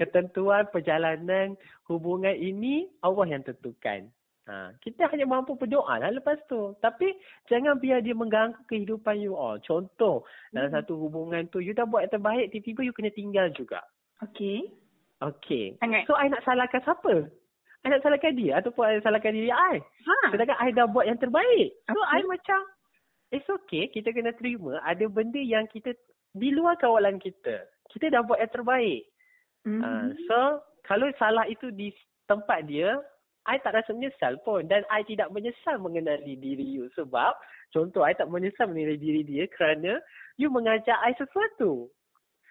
[0.01, 4.09] Ketentuan perjalanan hubungan ini Allah yang tentukan.
[4.49, 6.73] Ha, kita hanya mampu berdoa lah lepas tu.
[6.81, 7.15] Tapi
[7.47, 9.61] jangan biar dia mengganggu kehidupan you all.
[9.61, 10.57] Contoh, hmm.
[10.57, 13.85] dalam satu hubungan tu, you dah buat yang terbaik, tiba-tiba you kena tinggal juga.
[14.31, 14.71] Okay.
[15.23, 15.79] Okay.
[15.79, 16.07] Sangat.
[16.07, 17.31] So, I nak salahkan siapa?
[17.83, 19.79] I nak salahkan dia ataupun I salahkan diri I.
[19.83, 20.35] Ha.
[20.35, 21.75] Sedangkan I dah buat yang terbaik.
[21.91, 22.19] So, Okay.
[22.19, 22.61] I macam,
[23.35, 23.91] it's okay.
[23.91, 25.95] Kita kena terima ada benda yang kita,
[26.35, 27.67] di luar kawalan kita.
[27.91, 29.03] Kita dah buat yang terbaik.
[29.67, 29.83] Mm-hmm.
[29.83, 30.39] Uh, so,
[30.87, 31.95] kalau salah itu di
[32.27, 32.99] tempat dia,
[33.47, 34.67] I tak rasa menyesal pun.
[34.71, 36.87] Dan I tidak menyesal mengenali diri you.
[36.95, 37.35] Sebab,
[37.75, 39.99] contoh, I tak menyesal mengenali diri dia kerana
[40.39, 41.91] you mengajak I sesuatu.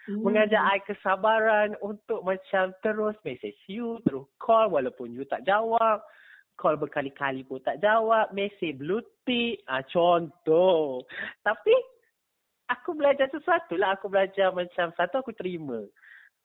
[0.10, 0.26] Hmm.
[0.26, 6.02] Mengajak I kesabaran untuk macam terus message you, terus call walaupun you tak jawab.
[6.58, 8.34] Call berkali-kali pun tak jawab.
[8.34, 9.62] Message blue tick.
[9.70, 11.06] Ah, contoh.
[11.46, 11.74] Tapi,
[12.70, 13.98] aku belajar sesuatu lah.
[13.98, 15.86] Aku belajar macam, satu aku terima.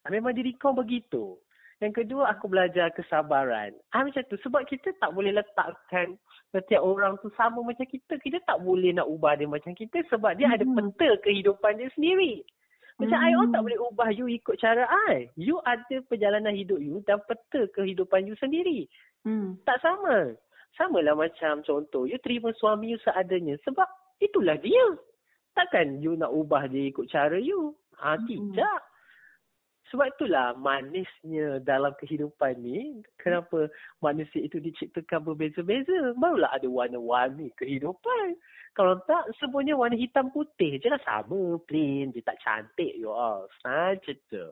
[0.05, 1.37] Ah, Memang diri kau begitu.
[1.81, 3.77] Yang kedua, aku belajar kesabaran.
[3.93, 4.41] Ah, macam tu.
[4.41, 6.17] Sebab kita tak boleh letakkan
[6.49, 8.17] setiap orang tu sama macam kita.
[8.17, 10.93] Kita tak boleh nak ubah dia macam kita sebab dia ada Hmm.
[10.93, 12.41] peta kehidupan dia sendiri.
[12.97, 13.29] Macam Hmm.
[13.29, 15.29] I orang tak boleh ubah you ikut cara I.
[15.37, 18.89] You ada perjalanan hidup you dan peta kehidupan you sendiri.
[19.21, 19.61] Hmm.
[19.69, 20.33] Tak sama.
[20.77, 23.85] Samalah macam contoh, you terima suami you seadanya sebab
[24.21, 24.97] itulah dia.
[25.53, 27.77] Takkan you nak ubah dia ikut cara you.
[28.01, 28.29] Ah, Hmm.
[28.29, 28.81] tidak.
[29.87, 33.71] Sebab itulah manisnya dalam kehidupan ni, kenapa
[34.03, 36.15] manusia itu diciptakan berbeza-beza.
[36.19, 38.35] Barulah ada warna-warni kehidupan.
[38.75, 42.11] Kalau tak, semuanya warna hitam putih je lah sama, plain.
[42.11, 43.47] Dia tak cantik you all.
[43.63, 44.47] Saja tu.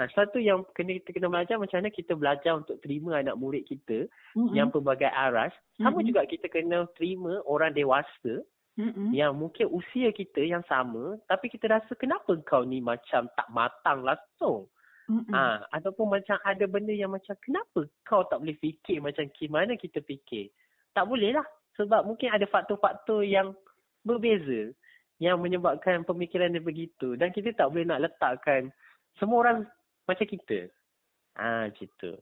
[0.00, 3.68] Nah, satu yang kena kita kena belajar macam mana kita belajar untuk terima anak murid
[3.68, 4.56] kita Mm-mm.
[4.56, 5.52] yang pelbagai aras.
[5.76, 6.08] Sama Mm-mm.
[6.08, 8.40] juga kita kena terima orang dewasa
[8.80, 9.12] Mm-mm.
[9.12, 14.00] yang mungkin usia kita yang sama tapi kita rasa kenapa kau ni macam tak matang
[14.00, 14.64] langsung.
[15.10, 15.34] Mm-mm.
[15.34, 20.00] Ah, ataupun macam ada benda yang macam kenapa kau tak boleh fikir macam gimana kita
[20.06, 20.48] fikir.
[20.96, 21.46] Tak boleh lah.
[21.76, 23.52] Sebab mungkin ada faktor-faktor yang
[24.06, 24.70] berbeza
[25.20, 27.18] yang menyebabkan pemikiran dia begitu.
[27.18, 28.70] Dan kita tak boleh nak letakkan
[29.18, 29.58] semua orang
[30.06, 30.70] macam kita.
[31.34, 32.14] Ah, gitu.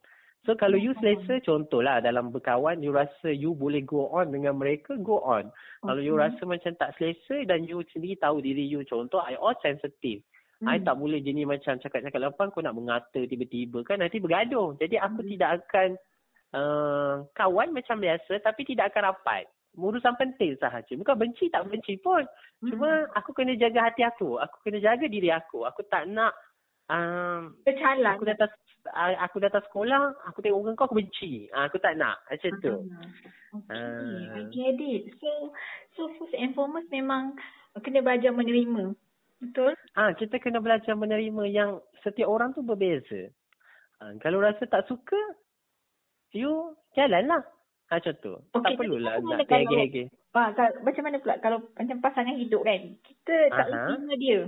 [0.46, 4.96] So kalau you selesa, contohlah dalam berkawan, you rasa you boleh go on dengan mereka,
[4.96, 5.50] go on.
[5.82, 9.56] Kalau you rasa macam tak selesa dan you sendiri tahu diri you, contoh, I all
[9.60, 10.24] sensitive.
[10.58, 10.74] Hmm.
[10.74, 14.74] I tak boleh jenis macam cakap-cakap lepas kau nak mengata tiba-tiba kan nanti bergaduh.
[14.74, 15.30] Jadi aku Hmm.
[15.30, 15.88] tidak akan
[16.54, 19.46] uh, kawan macam biasa tapi tidak akan rapat.
[19.78, 20.90] Urusan penting sahaja.
[20.98, 22.26] Bukan benci tak benci pun.
[22.58, 22.74] Hmm.
[22.74, 24.42] Cuma aku kena jaga hati aku.
[24.42, 25.62] Aku kena jaga diri aku.
[25.62, 26.34] Aku tak nak
[26.88, 27.54] um,
[28.16, 28.50] aku datang
[28.88, 31.46] uh, aku datang sekolah, aku tengok muka kau aku benci.
[31.52, 32.20] Uh, aku tak nak.
[32.28, 32.74] Macam tu.
[33.48, 34.36] Okay, Ah.
[34.36, 35.08] I get it.
[35.16, 35.52] So,
[35.96, 37.32] so first and foremost memang
[37.80, 38.92] kena belajar menerima.
[39.40, 39.72] Betul?
[39.94, 41.70] Ah, kita kena belajar menerima yang
[42.04, 43.32] setiap orang tu berbeza.
[44.02, 45.16] Ah, kalau rasa tak suka,
[46.32, 47.40] you jalanlah.
[47.88, 48.32] Ah, macam tu.
[48.52, 50.12] Okey, tak perlulah nak kalau- gege-gege.
[50.36, 52.94] Ah, kalau, macam mana pula kalau macam pasangan hidup kan?
[53.00, 54.40] Kita tak terima dia.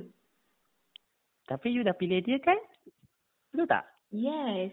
[1.51, 2.55] Tapi you dah pilih dia kan?
[3.51, 3.83] Betul tak?
[4.15, 4.71] Yes.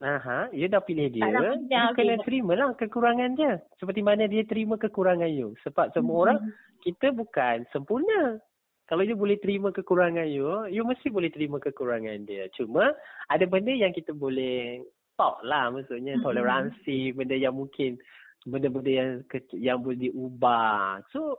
[0.00, 1.26] Aha, you dah pilih dia.
[1.26, 2.24] Tak You kena okey.
[2.24, 3.60] terimalah kekurangan dia.
[3.76, 5.52] Seperti mana dia terima kekurangan you.
[5.66, 6.22] Sebab semua Hmm.
[6.24, 6.38] orang,
[6.86, 8.40] kita bukan sempurna.
[8.88, 12.48] Kalau you boleh terima kekurangan you, you mesti boleh terima kekurangan dia.
[12.56, 12.94] Cuma,
[13.28, 14.80] ada benda yang kita boleh
[15.20, 15.68] talk lah.
[15.68, 16.24] Maksudnya, Mm-mm.
[16.24, 18.00] toleransi, benda yang mungkin,
[18.48, 19.10] benda-benda yang
[19.60, 21.04] yang boleh diubah.
[21.12, 21.36] So,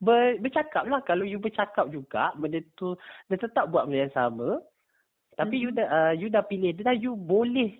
[0.00, 1.04] ber, bercakap lah.
[1.04, 2.96] Kalau you bercakap juga, benda tu,
[3.28, 4.60] dia tetap buat benda yang sama.
[5.36, 5.76] Tapi you Mhm.
[5.78, 7.78] dah uh, you dah pilih dia dah you boleh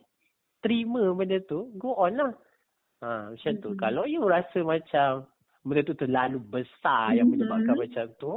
[0.61, 2.33] terima benda tu, go on lah.
[3.01, 3.73] Ha, macam tu.
[3.73, 3.79] Mhm.
[3.81, 5.25] Kalau you rasa macam
[5.65, 7.33] benda tu terlalu besar yang Mhm.
[7.37, 8.33] menyebabkan macam tu,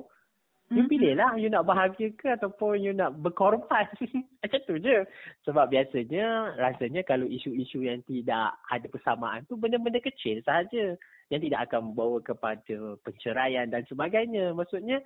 [0.72, 3.86] you pilih lah you nak bahagia ke ataupun you nak berkorban.
[4.42, 5.06] macam tu je.
[5.46, 10.98] Sebab biasanya rasanya kalau isu-isu yang tidak ada persamaan tu benda-benda kecil sahaja
[11.34, 14.54] yang tidak akan membawa kepada penceraian dan sebagainya.
[14.54, 15.02] Maksudnya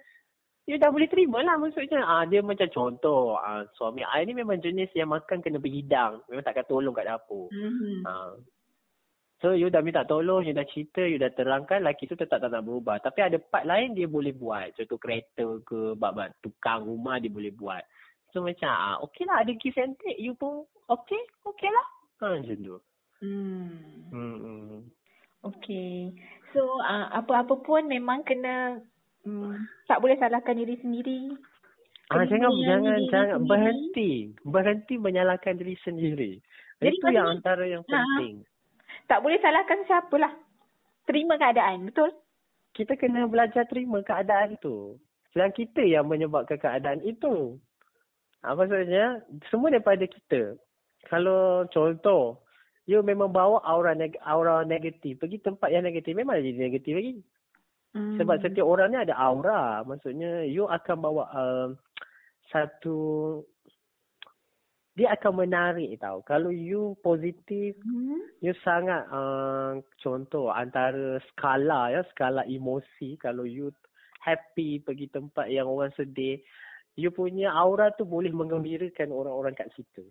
[0.67, 2.03] you dah boleh terima lah maksudnya.
[2.03, 6.19] Ah dia macam contoh ah, suami I ni memang jenis yang makan kena berhidang.
[6.27, 7.47] Memang takkan tolong kat dapur.
[7.55, 8.03] Mhm.
[8.03, 8.35] Ha.
[9.39, 12.51] So you dah minta tolong, you dah cerita, you dah terangkan lelaki tu tetap tak
[12.51, 12.99] nak berubah.
[12.99, 14.75] Tapi ada part lain dia boleh buat.
[14.75, 17.85] Contoh kereta ke, bab tukang rumah dia boleh buat.
[18.35, 20.19] So macam ah okey lah ada give and take.
[20.19, 21.87] You pun okey, okey lah.
[22.19, 22.77] Ha macam tu.
[23.23, 24.11] Hmm.
[24.11, 24.83] Hmm.
[25.47, 26.11] Okay.
[26.51, 28.81] So, uh, apa-apa pun memang kena
[29.23, 29.53] um,
[29.85, 31.31] tak boleh salahkan diri sendiri.
[32.07, 33.47] Ah Kena jangan menyayangi jangan diri jangan sendiri.
[33.47, 34.11] berhenti.
[34.43, 36.31] Berhenti menyalahkan diri sendiri.
[36.79, 37.91] Jadi Itu yang antara yang Ha.
[37.91, 38.35] penting.
[39.07, 40.33] Tak boleh salahkan siapa lah.
[41.05, 41.87] Terima keadaan.
[41.87, 42.11] Betul?
[42.71, 45.01] kita kena belajar terima keadaan tu.
[45.33, 47.57] Dan kita yang menyebabkan keadaan itu.
[48.45, 49.17] Ha, maksudnya,
[49.49, 50.53] semua daripada kita.
[51.09, 52.37] Kalau contoh,
[52.87, 55.19] you memang bawa aura neg- aura negatif.
[55.19, 57.13] Pergi tempat yang negatif memang jadi negatif lagi.
[57.91, 58.15] Hmm.
[58.15, 59.83] Sebab setiap orang ni ada aura.
[59.83, 61.67] Maksudnya you akan bawa uh,
[62.49, 62.97] satu
[64.97, 66.25] dia akan menarik tau.
[66.25, 68.17] Kalau you positif, Hmm.
[68.41, 73.69] you sangat uh, contoh antara skala ya, skala emosi kalau you
[74.17, 76.41] happy pergi tempat yang orang sedih,
[76.97, 80.01] you punya aura tu boleh menggembirakan orang-orang kat situ.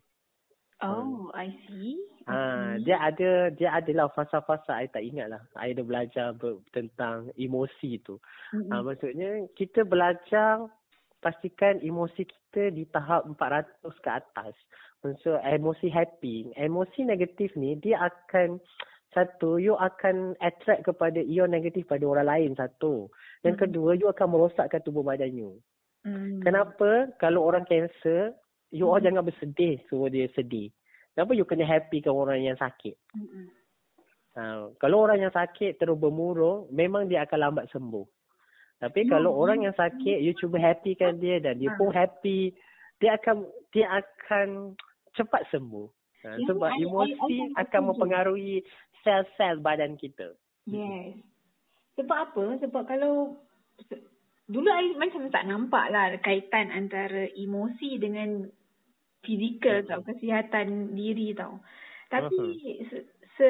[0.84, 1.96] Oh, I see.
[2.28, 2.34] Ha,
[2.76, 2.84] Okay.
[2.84, 5.42] dia ada dia adalah fasa-fasa I tak ingat lah.
[5.56, 8.20] I ada belajar ber, tentang emosi tu.
[8.52, 8.68] Mm-mm.
[8.68, 10.68] Ha, maksudnya kita belajar
[11.24, 14.52] pastikan emosi kita di tahap 400 ke atas.
[15.00, 18.58] Maksud emosi happy, emosi negatif ni dia akan
[19.16, 23.08] satu, you akan attract kepada ion negatif pada orang lain satu.
[23.40, 23.62] Yang Hmm.
[23.64, 25.56] kedua, you akan merosakkan tubuh badan you.
[26.04, 26.44] Hmm.
[26.44, 27.08] Kenapa?
[27.16, 28.36] Kalau orang cancer,
[28.70, 29.06] you all Hmm.
[29.10, 30.70] jangan bersedih suruh dia sedih.
[31.12, 32.92] Kenapa you kena happy kan orang yang sakit?
[33.16, 33.48] Mm-mm.
[34.36, 38.04] Ha, kalau orang yang sakit terus bermurung, memang dia akan lambat sembuh.
[38.76, 39.10] Tapi Hmm.
[39.16, 42.52] kalau orang yang sakit, you cuba happykan dia dan dia pun happy,
[43.00, 44.76] dia akan dia akan
[45.16, 45.88] cepat sembuh.
[46.28, 47.88] Ha, Ya, sebab I- I- I emosi sangat akan setuju.
[47.88, 48.54] mempengaruhi
[49.00, 50.36] sel-sel badan kita.
[50.68, 51.16] Yes.
[51.96, 52.60] Sebab apa?
[52.60, 53.40] Sebab kalau
[54.46, 58.46] dulu I macam tak nampak lah kaitan antara emosi dengan
[59.26, 61.58] fizikal tau, kesihatan diri tau.
[62.06, 62.38] Tapi
[62.86, 62.96] se,
[63.34, 63.48] se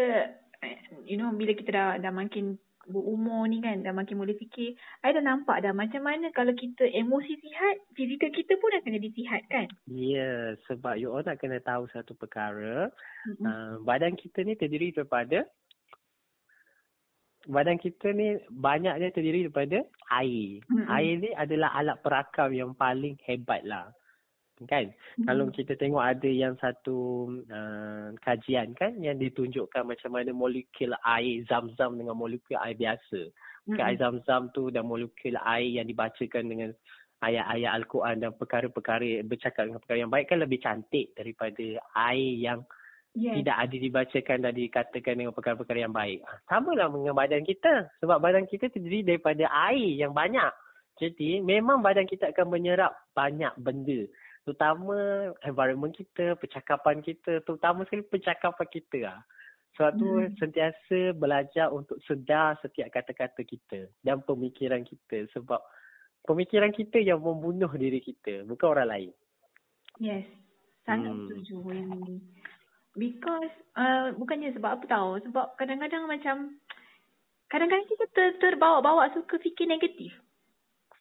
[1.05, 2.57] you know bila kita dah dah makin
[2.87, 6.87] berumur ni kan, dah makin boleh fikir, I dah nampak dah macam mana kalau kita
[6.87, 9.67] emosi sihat, fizikal kita pun akan jadi sihat kan?
[9.91, 12.89] Ya, sebab you all nak kena tahu satu perkara,
[13.27, 13.43] Mm-mm.
[13.43, 15.51] uh, badan kita ni terdiri daripada
[17.47, 19.83] badan kita ni banyaknya terdiri daripada
[20.13, 20.61] air.
[20.67, 20.87] Mm-mm.
[20.91, 23.91] Air ni adalah alat perakam yang paling hebat lah.
[24.67, 24.91] Kan?
[24.91, 25.27] Mm-mm.
[25.29, 31.47] Kalau kita tengok ada yang satu uh, kajian kan yang ditunjukkan macam mana molekul air
[31.47, 33.21] zam-zam dengan molekul air biasa.
[33.71, 33.81] Mm-mm.
[33.81, 36.71] Air zam-zam tu dan molekul air yang dibacakan dengan
[37.25, 41.81] ayat-ayat Al-Quran dan perkara-perkara bercakap dengan perkara yang baik kan lebih cantik daripada
[42.13, 42.61] air yang
[43.17, 43.41] yes.
[43.41, 46.21] tidak ada dibacakan dan dikatakan dengan perkara-perkara yang baik.
[46.29, 47.89] Ah, Sama lah dengan badan kita.
[48.05, 50.53] Sebab badan kita terdiri daripada air yang banyak.
[51.01, 54.05] Jadi memang badan kita akan menyerap banyak benda.
[54.47, 59.21] Terutama environment kita, percakapan kita, terutama sekali percakapan kita lah.
[59.77, 60.33] Sebab tu Hmm.
[60.41, 65.29] sentiasa belajar untuk sedar setiap kata-kata kita dan pemikiran kita.
[65.37, 65.61] Sebab
[66.25, 69.11] pemikiran kita yang membunuh diri kita, bukan orang lain.
[70.01, 70.25] Yes,
[70.89, 71.29] sangat Hmm.
[71.29, 71.93] setuju yang.
[72.97, 76.57] Because uh, bukannya sebab apa tahu, sebab kadang-kadang macam
[77.53, 80.17] kadang-kadang kita ter, terbawa-bawa suka fikir negatif.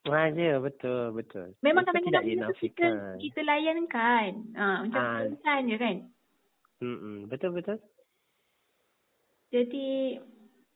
[0.05, 1.57] Ha, ya, betul, betul.
[1.65, 2.93] Memang kadang-kadang kita, kita dinafikan.
[3.17, 4.31] kita layankan.
[4.53, 5.01] Ah, macam
[5.41, 5.59] Ah.
[5.65, 5.97] je kan.
[6.83, 7.81] Mm-mm, betul, betul.
[9.49, 10.19] Jadi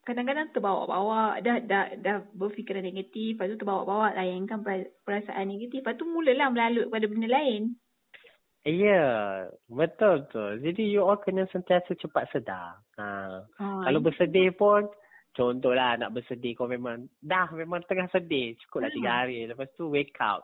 [0.07, 5.99] kadang-kadang terbawa-bawa dah dah dah berfikiran negatif, lepas tu terbawa-bawa layankan pera- perasaan negatif, lepas
[5.99, 7.75] tu mulalah melalut pada benda lain.
[8.67, 10.59] Ya, betul betul.
[10.59, 12.75] Jadi you all kena sentiasa cepat sedar.
[12.99, 13.07] Ha.
[13.55, 14.91] Ah, Kalau bersedih pun,
[15.31, 18.97] contohlah nak bersedih kau memang dah memang tengah sedih, cukuplah Hmm.
[18.99, 19.47] tiga hari.
[19.47, 20.43] Lepas tu wake up.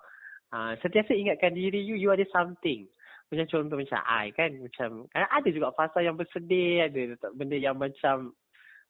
[0.56, 2.88] Ha, sentiasa ingatkan diri you, you ada something.
[3.28, 7.76] Macam contoh macam I kan, macam kan ada juga fasa yang bersedih, ada benda yang
[7.76, 8.32] macam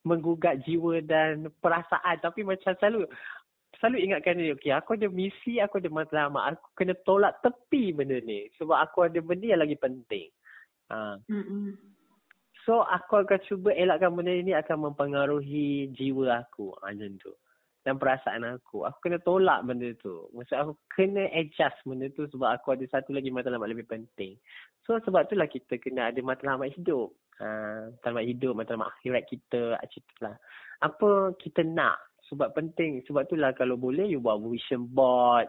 [0.06, 3.10] menggugat jiwa dan perasaan tapi macam selalu
[3.78, 8.20] selalu ingatkan dia, okay, aku ada misi, aku ada matlamat, aku kena tolak tepi benda
[8.24, 10.28] ni sebab aku ada benda yang lagi penting.
[10.92, 11.18] Ha.
[11.28, 11.76] Mm-mm.
[12.66, 17.32] So aku akan cuba elakkan benda ini akan mempengaruhi jiwa aku ha, macam tu.
[17.86, 18.82] Dan perasaan aku.
[18.82, 20.26] Aku kena tolak benda tu.
[20.34, 24.34] Maksud aku kena adjust benda tu sebab aku ada satu lagi matlamat lebih penting.
[24.82, 27.14] So sebab itulah kita kena ada matlamat hidup.
[27.38, 27.46] Ha,
[27.94, 30.34] matlamat hidup, matlamat akhirat kita, macam itulah.
[30.82, 31.08] Apa
[31.38, 32.02] kita nak.
[32.32, 33.02] Sebab penting.
[33.06, 35.46] Sebab itulah kalau boleh you buat vision board.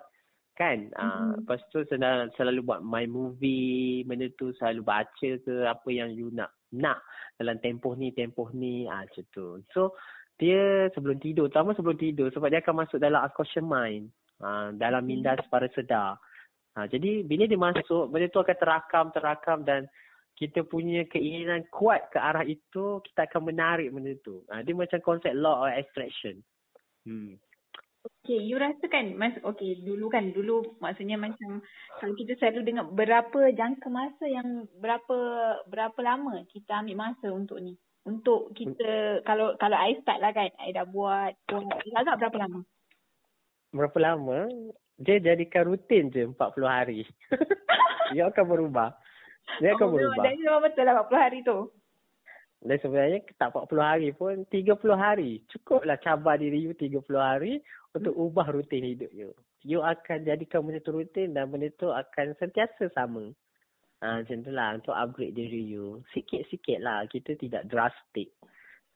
[0.58, 0.90] Kan?
[0.98, 1.46] Ah, Mhm.
[1.46, 4.02] lepas tu selalu, selalu buat my movie.
[4.10, 7.00] Benda tu selalu baca ke apa yang you nak nak
[7.38, 9.62] dalam tempoh ni, tempoh ni, ah macam tu.
[9.72, 9.96] So,
[10.42, 14.10] dia sebelum tidur, terutama sebelum tidur sebab dia akan masuk dalam unconscious mind.
[14.42, 16.18] Ah, dalam minda separa sedar.
[16.78, 19.90] Ha, jadi bila dia masuk, benda tu akan terakam, terakam dan
[20.38, 24.46] kita punya keinginan kuat ke arah itu, kita akan menarik benda tu.
[24.54, 26.38] Ha, dia macam konsep law of attraction.
[27.08, 27.40] Hmm.
[28.24, 31.64] Okay, you rasa kan, mas, okay, dulu kan, dulu maksudnya macam
[32.00, 35.16] kalau kita selalu dengar berapa jangka masa yang berapa
[35.72, 37.80] berapa lama kita ambil masa untuk ni.
[38.08, 42.60] Untuk kita, kalau kalau I start lah kan, I dah buat, buat agak berapa lama?
[43.76, 44.40] Berapa lama?
[45.00, 47.04] Dia jadikan rutin je 40 hari.
[48.16, 48.96] dia akan berubah.
[49.60, 50.24] Dia akan Oh, berubah.
[50.24, 51.60] Jadi memang betul lah 40 hari tu.
[52.58, 55.46] Dan sebenarnya tak 40 hari pun 30 hari.
[55.54, 57.62] Cukuplah cabar diri you 30 hari
[57.94, 58.24] untuk hmm.
[58.30, 59.30] ubah rutin hidup you.
[59.62, 63.30] You akan jadikan benda tu rutin dan benda tu akan sentiasa sama.
[64.06, 66.02] Ha, macam tu lah untuk upgrade diri you.
[66.14, 67.06] Sikit-sikit lah.
[67.10, 68.30] Kita tidak drastic.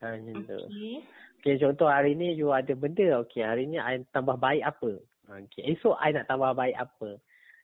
[0.01, 0.57] Ha, macam tu.
[0.69, 0.95] Okay.
[1.41, 1.55] okay.
[1.61, 3.21] contoh hari ni you ada benda.
[3.25, 5.01] Okay, hari ni I tambah baik apa.
[5.25, 7.17] Okay, esok I nak tambah baik apa.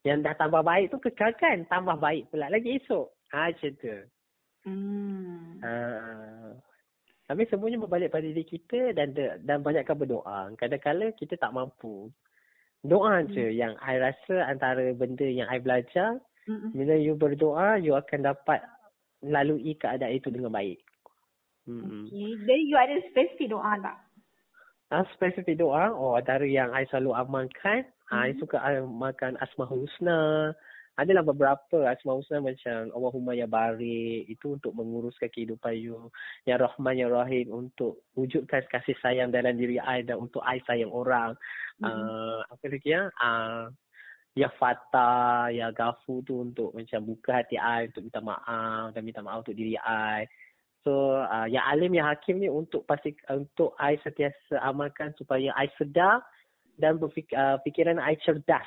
[0.06, 1.66] Yang dah tambah baik tu kekalkan.
[1.70, 3.14] Tambah baik pula lagi esok.
[3.34, 3.93] Ha, macam tu.
[4.66, 5.60] Hmm.
[5.62, 5.74] Ha,
[7.28, 10.53] tapi semuanya berbalik pada diri kita dan dan banyakkan berdoa.
[10.55, 12.08] Kadang-kadang kita tak mampu.
[12.82, 13.30] Doa hmm.
[13.36, 16.72] je yang I rasa antara benda yang I belajar Mm-mm.
[16.72, 18.64] Bila you berdoa, you akan dapat
[19.20, 20.80] lalui keadaan itu dengan baik.
[21.68, 22.08] Mm-mm.
[22.08, 22.32] Okay.
[22.47, 23.97] Then you ada spesifik doa tak?
[24.88, 28.16] Ah, spesifik doa, oh antara yang I selalu amalkan, mm-hmm.
[28.16, 30.55] I suka amalkan Asmaul Husna.
[30.98, 36.10] Adalah beberapa Asmaul Husna macam Allahumma ya barik, itu untuk menguruskan kehidupan you.
[36.50, 40.89] Ya Rahman ya Rahim, untuk wujudkan kasih sayang dalam diri I dan untuk I sayang
[40.89, 41.38] orang.
[41.78, 41.86] Mm-hmm.
[41.86, 43.14] Uh, apa lagi ya?
[43.22, 43.70] Uh,
[44.38, 49.22] Ya Fatah, Ya Gafu tu untuk macam buka hati I untuk minta maaf dan minta
[49.26, 50.30] maaf untuk diri I.
[50.82, 55.70] So, uh, Ya Alim, Ya Hakim ni untuk pasti untuk I setiasa amalkan supaya I
[55.78, 56.26] sedar
[56.78, 58.66] dan berfik, uh, fikiran I cerdas.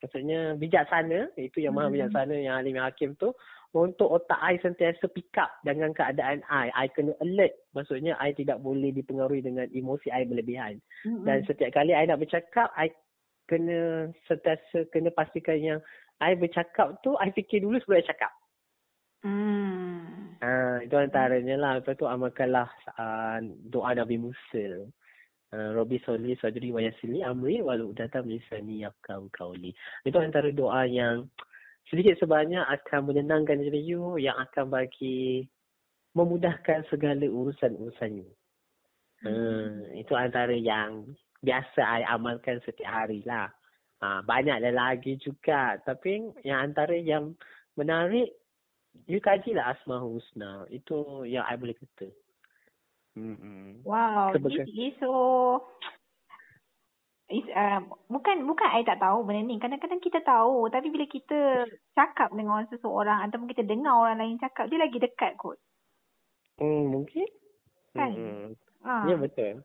[0.00, 1.94] Maksudnya bijaksana, itu yang maha hmm.
[2.00, 3.36] bijaksana yang Alim, Ya Hakim tu.
[3.70, 6.74] Untuk otak I sentiasa pick up dengan keadaan I.
[6.74, 7.54] I kena alert.
[7.70, 10.82] Maksudnya I tidak boleh dipengaruhi dengan emosi I berlebihan.
[11.06, 11.22] Mm-hmm.
[11.22, 12.90] Dan setiap kali I nak bercakap, I
[13.46, 15.78] kena sentiasa kena pastikan yang
[16.18, 18.32] I bercakap tu I fikir dulu sebelum I cakap.
[19.20, 20.34] Hmm.
[20.40, 21.72] Ha, itu antaranya lah.
[21.78, 23.38] Lepas tu amalkanlah uh,
[23.68, 24.88] doa Nabi Musa.
[25.50, 29.74] Uh, Robi Soli Sadri wa Yasili Amri walau datang lisani yakau kauli.
[30.06, 31.26] Itu antara doa yang
[31.90, 35.50] sedikit sebanyak akan menenangkan diri you yang akan bagi
[36.14, 38.30] memudahkan segala urusan-urusan you.
[39.26, 39.26] Hmm.
[39.26, 41.10] Uh, itu antara yang
[41.42, 43.50] biasa I amalkan setiap hari lah.
[44.00, 45.76] Ha, banyak lagi juga.
[45.84, 47.36] Tapi yang antara yang
[47.76, 48.32] menarik,
[49.04, 50.64] you kajilah Asma Husna.
[50.72, 52.08] Itu yang I boleh kata.
[53.18, 53.86] Mm-hmm.
[53.86, 54.66] Wow, Sebagai...
[54.66, 55.12] this is so...
[57.30, 57.78] Is, uh,
[58.10, 59.62] bukan bukan I tak tahu benda ni.
[59.62, 60.66] Kadang-kadang kita tahu.
[60.66, 61.62] Tapi bila kita
[61.94, 65.54] cakap dengan seseorang ataupun kita dengar orang lain cakap, dia lagi dekat kot.
[66.58, 67.30] Hmm, mungkin.
[67.94, 68.10] Kan?
[68.18, 68.50] Hmm.
[68.82, 69.06] Ha.
[69.06, 69.62] Ya, betul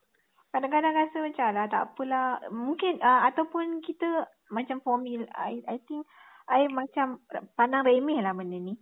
[0.56, 6.08] kadang-kadang rasa macam lah tak apalah mungkin uh, ataupun kita macam formil I I think
[6.48, 7.20] I macam
[7.60, 8.80] pandang remeh lah benda ni.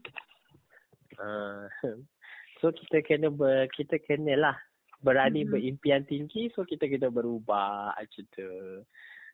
[1.18, 1.66] Uh,
[2.64, 4.56] so kita kena ber, kita kena lah
[5.04, 5.52] berani mm-hmm.
[5.52, 8.52] berimpian tinggi so kita kena berubah macam tu.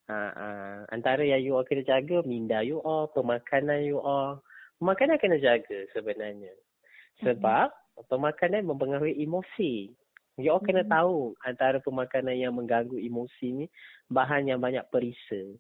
[0.10, 4.42] Uh, uh, antara yang you all kena jaga minda you all, pemakanan you all.
[4.82, 6.50] Pemakanan kena jaga sebenarnya.
[7.22, 8.10] Sebab mm-hmm.
[8.10, 9.94] pemakanan mempengaruhi emosi.
[10.42, 10.90] You all kena hmm.
[10.90, 13.66] tahu antara pemakanan yang mengganggu emosi ni
[14.10, 15.52] bahan yang banyak perisa.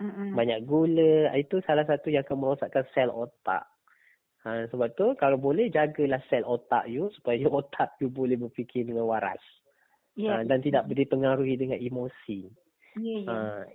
[0.00, 0.32] Mm-mm.
[0.32, 3.68] Banyak gula, itu salah satu yang akan merosakkan sel otak.
[4.40, 9.04] Ha, sebab tu kalau boleh jagalah sel otak you supaya otak you boleh berfikir dengan
[9.04, 9.40] waras.
[10.16, 10.40] Yeah.
[10.40, 12.48] Ha, dan tidak dipengaruhi dengan emosi.
[12.96, 13.28] Yeah, yeah.
[13.28, 13.68] Ha,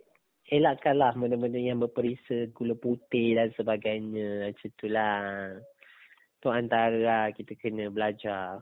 [0.49, 4.49] elakkanlah benda-benda yang berperisa, gula putih dan sebagainya.
[4.49, 5.17] Macam itulah.
[6.41, 8.61] Tu antara kita kena belajar.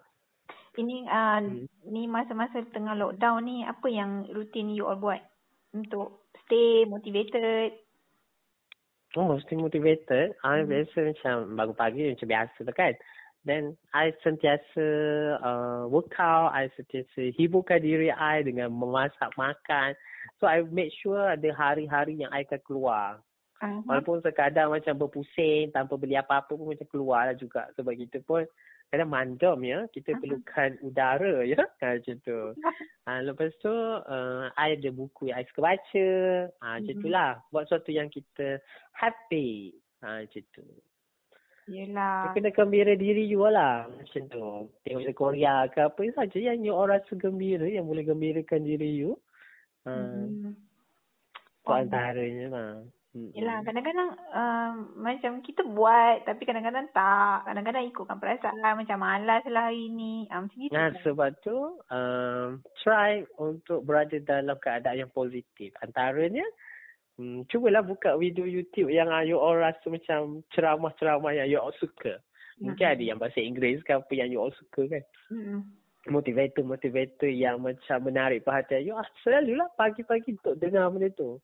[0.73, 1.91] Ini uh, hmm.
[1.93, 5.21] ni masa-masa tengah lockdown ni apa yang rutin you all buat
[5.75, 7.77] untuk stay motivated?
[9.13, 10.33] Oh, stay motivated.
[10.41, 10.49] Hmm.
[10.49, 12.93] I biasa macam bangun pagi macam biasa tu kan.
[13.43, 14.85] Then I sentiasa
[15.43, 19.93] uh, workout, I sentiasa hiburkan diri I dengan memasak makan.
[20.39, 23.19] So I make sure ada hari-hari yang I akan keluar.
[23.59, 23.83] Uh-huh.
[23.87, 27.67] Walaupun sekadar macam berpusing tanpa beli apa-apa pun macam keluar lah juga.
[27.75, 28.47] Sebab kita pun
[28.93, 32.53] kadang mandam ya kita perlukan udara ya ha, macam tu
[33.09, 36.09] ha, lepas tu uh, I ada buku yang I suka baca
[36.61, 38.61] ha, macam tu lah buat sesuatu yang kita
[38.93, 39.73] happy
[40.05, 40.65] ha, macam tu
[41.63, 42.35] Yelah.
[42.35, 43.87] Kena gembira diri you lah.
[43.87, 44.67] Macam tu.
[44.83, 47.63] Tengok Korea ke apa saja yang you orang rasa gembira.
[47.63, 49.15] Yang boleh gembirakan diri you.
[49.87, 49.95] Ha.
[49.95, 50.59] Hmm.
[51.63, 52.71] Itu antaranya lah.
[53.13, 57.45] Yelah kadang-kadang um, macam kita buat tapi kadang-kadang tak.
[57.45, 60.25] Kadang-kadang ikutkan perasaan macam malas lah hari ni.
[60.33, 60.73] Um, macam gitu.
[60.73, 61.57] Nah, sebab tu
[61.93, 65.69] um, try untuk berada dalam keadaan yang positif.
[65.85, 66.41] Antaranya
[67.21, 72.17] um, cubalah buka video YouTube yang you all rasa macam ceramah-ceramah yang you all suka.
[72.57, 72.97] Mungkin mm-hmm.
[72.97, 75.03] ada yang bahasa Inggeris ke apa yang you all suka kan.
[75.29, 75.59] Mm-hmm.
[76.09, 78.97] Motivator-motivator yang macam menarik perhatian you.
[78.97, 81.37] Ah, selalulah pagi-pagi untuk dengar benda tu.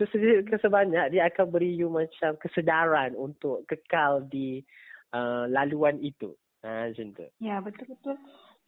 [0.00, 4.64] So sebanyak dia akan beri you macam kesedaran untuk kekal di
[5.12, 6.32] uh, laluan itu.
[6.64, 7.26] Ha, macam tu.
[7.40, 8.16] Ya, betul-betul.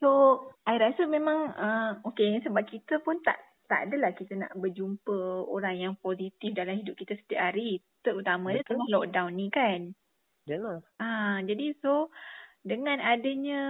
[0.01, 0.09] So,
[0.65, 3.39] I rasa memang uh, okay sebab kita pun tak
[3.71, 7.81] tak adalah kita nak berjumpa orang yang positif dalam hidup kita setiap hari.
[8.05, 8.69] Terutamanya Betul.
[8.77, 9.81] tengah lockdown ni kan.
[10.45, 10.83] Yalah.
[10.99, 12.13] Ah, jadi so
[12.67, 13.63] dengan adanya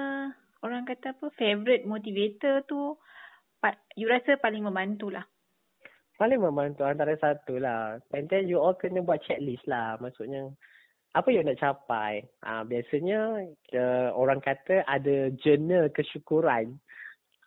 [0.65, 2.97] orang kata apa favorite motivator tu
[3.95, 5.23] you rasa paling membantu lah.
[6.23, 7.99] Paling membantu antara satu lah.
[8.15, 9.99] And then you all kena buat checklist lah.
[9.99, 10.55] Maksudnya,
[11.19, 12.23] apa yang nak capai?
[12.47, 13.43] Ah, biasanya,
[13.75, 16.79] uh, orang kata ada journal kesyukuran.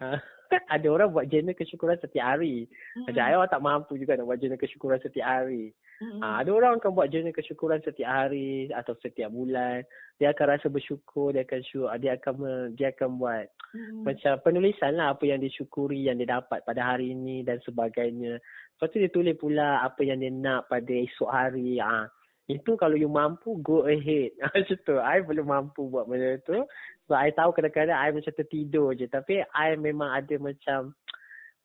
[0.03, 0.19] Ah,
[0.75, 2.67] ada orang buat journal kesyukuran setiap hari.
[2.99, 3.15] Macam Mm-mm.
[3.15, 5.71] saya orang tak mampu juga nak buat journal kesyukuran setiap hari.
[6.03, 6.19] Mm-mm.
[6.19, 9.87] Ah, ada orang akan buat journal kesyukuran setiap hari atau setiap bulan.
[10.19, 14.03] Dia akan rasa bersyukur, dia akan syuk, dia akan me- dia akan buat Mm-mm.
[14.03, 18.43] macam penulisan lah apa yang disyukuri yang dia dapat pada hari ini dan sebagainya.
[18.75, 21.79] Lepas tu dia tulis pula apa yang dia nak pada esok hari.
[21.79, 22.11] Ah,
[22.45, 24.35] itu kalau you mampu, go ahead.
[24.53, 24.95] Macam tu.
[25.01, 26.61] I belum mampu buat benda tu.
[27.09, 29.05] So, I tahu kadang-kadang I macam tertidur je.
[29.09, 30.93] Tapi I memang ada macam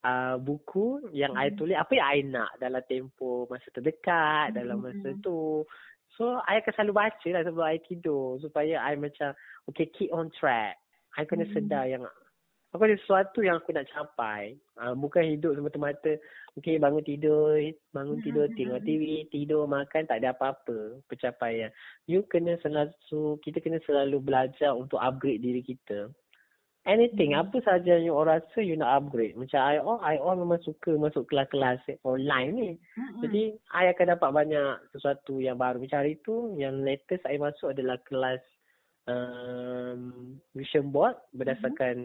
[0.05, 1.57] uh, buku yang I Hmm.
[1.57, 5.22] tulis apa yang I nak dalam tempoh masa terdekat, dalam Hmm, masa hmm.
[5.22, 5.64] tu.
[6.18, 8.36] So, I akan selalu baca lah sebelum I tidur.
[8.42, 9.32] Supaya I macam,
[9.70, 10.76] okay, keep on track.
[11.16, 11.55] I kena Hmm.
[11.55, 12.05] sedar yang
[12.70, 14.55] aku ada sesuatu yang aku nak capai.
[14.78, 16.18] Uh, bukan hidup semata-mata,
[16.55, 17.59] okay, bangun tidur,
[17.90, 18.80] bangun Hmm, tidur, tengok.
[18.86, 21.70] TV, tidur, makan, tak ada apa-apa pencapaian.
[22.07, 26.11] You kena selalu, kita kena selalu belajar untuk upgrade diri kita.
[26.91, 27.47] Anything, Hmm.
[27.47, 29.38] apa saja yang orang rasa you nak upgrade.
[29.38, 32.70] Macam I all, I all memang suka masuk kelas-kelas online ni.
[32.99, 33.22] Mm-mm.
[33.22, 35.78] Jadi, I akan dapat banyak sesuatu yang baru.
[35.78, 38.43] Macam hari tu, yang latest I masuk adalah kelas
[39.07, 41.97] um, vision board berdasarkan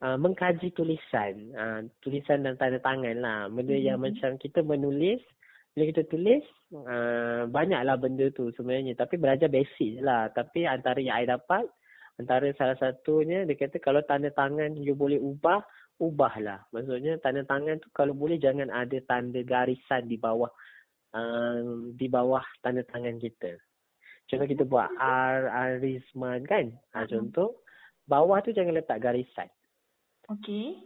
[0.00, 1.52] uh, mengkaji tulisan.
[1.52, 3.52] Uh, tulisan dan tanda tangan lah.
[3.52, 5.20] Benda yang macam kita menulis,
[5.76, 6.40] bila kita tulis,
[6.72, 8.96] uh, banyaklah benda tu sebenarnya.
[8.96, 10.32] Tapi belajar basic je lah.
[10.32, 11.68] Tapi antara yang I dapat,
[12.20, 15.64] antara salah satunya, dia kata kalau tanda tangan you boleh ubah,
[15.96, 16.60] ubahlah.
[16.70, 20.52] Maksudnya tanda tangan tu kalau boleh jangan ada tanda garisan di bawah
[21.16, 23.56] uh, di bawah tanda tangan kita.
[24.30, 26.70] Contoh kita buat R, R Rizman kan?
[26.94, 27.10] Ha, Mhm.
[27.10, 27.66] contoh,
[28.06, 29.50] bawah tu jangan letak garisan.
[30.30, 30.78] Okay.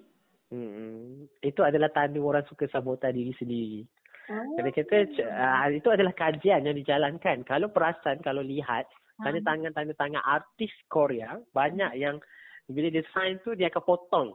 [0.48, 1.28] Hmm.
[1.44, 3.84] Itu adalah tanda orang suka sabotah diri sendiri.
[4.32, 4.56] Oh.
[4.56, 7.44] Dia kata uh, itu adalah kajian yang dijalankan.
[7.44, 8.88] Kalau perasan, kalau lihat,
[9.20, 9.46] tanda Ah.
[9.46, 12.18] tangan-tanda tangan artis Korea, banyak yang
[12.66, 14.28] bila dia sign tu, dia akan potong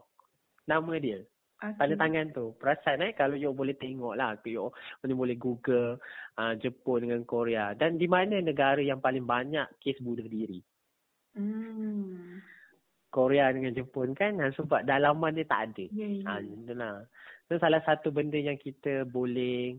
[0.69, 1.25] nama dia.
[1.59, 1.75] Okay.
[1.75, 2.55] Tanda tangan tu.
[2.55, 4.39] Perasan eh kalau you boleh tengok lah.
[4.47, 4.71] You,
[5.03, 5.99] you boleh google
[6.39, 7.75] uh, Jepun dengan Korea.
[7.75, 10.63] Dan di mana negara yang paling banyak kes bunuh diri?
[11.35, 12.39] Hmm.
[13.11, 14.39] Korea dengan Jepun kan.
[14.39, 15.85] Sebab dalaman dia tak ada.
[15.91, 16.23] Ya, ya.
[16.31, 17.03] Ha, itulah.
[17.51, 19.75] Itu salah satu benda yang kita boleh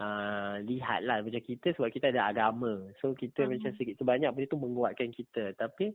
[0.00, 2.88] uh, lihat lah macam kita sebab kita ada agama.
[3.02, 3.58] So kita Hmm.
[3.58, 5.54] macam sikit sebanyak benda tu menguatkan kita.
[5.54, 5.94] Tapi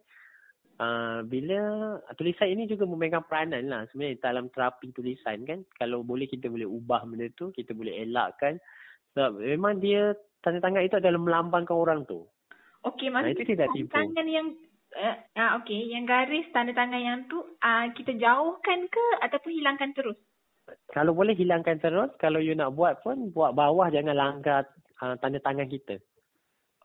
[0.80, 1.60] uh, bila
[2.16, 5.60] tulisan ini juga memegang peranan lah sebenarnya dalam terapi tulisan kan.
[5.76, 8.60] Kalau boleh kita boleh ubah benda tu, kita boleh elakkan.
[9.16, 12.24] Sebab memang dia tanda tangan itu adalah melambangkan orang tu.
[12.86, 13.91] Okey, Nah, maksudnya tidak tanda tipu.
[13.91, 14.47] tangan yang
[14.95, 19.91] uh, ah okey, yang garis tanda tangan yang tu uh, kita jauhkan ke ataupun hilangkan
[19.91, 20.16] terus?
[20.89, 24.65] Kalau boleh hilangkan terus, kalau you nak buat pun buat bawah jangan langgar
[25.01, 26.01] uh, tanda tangan kita.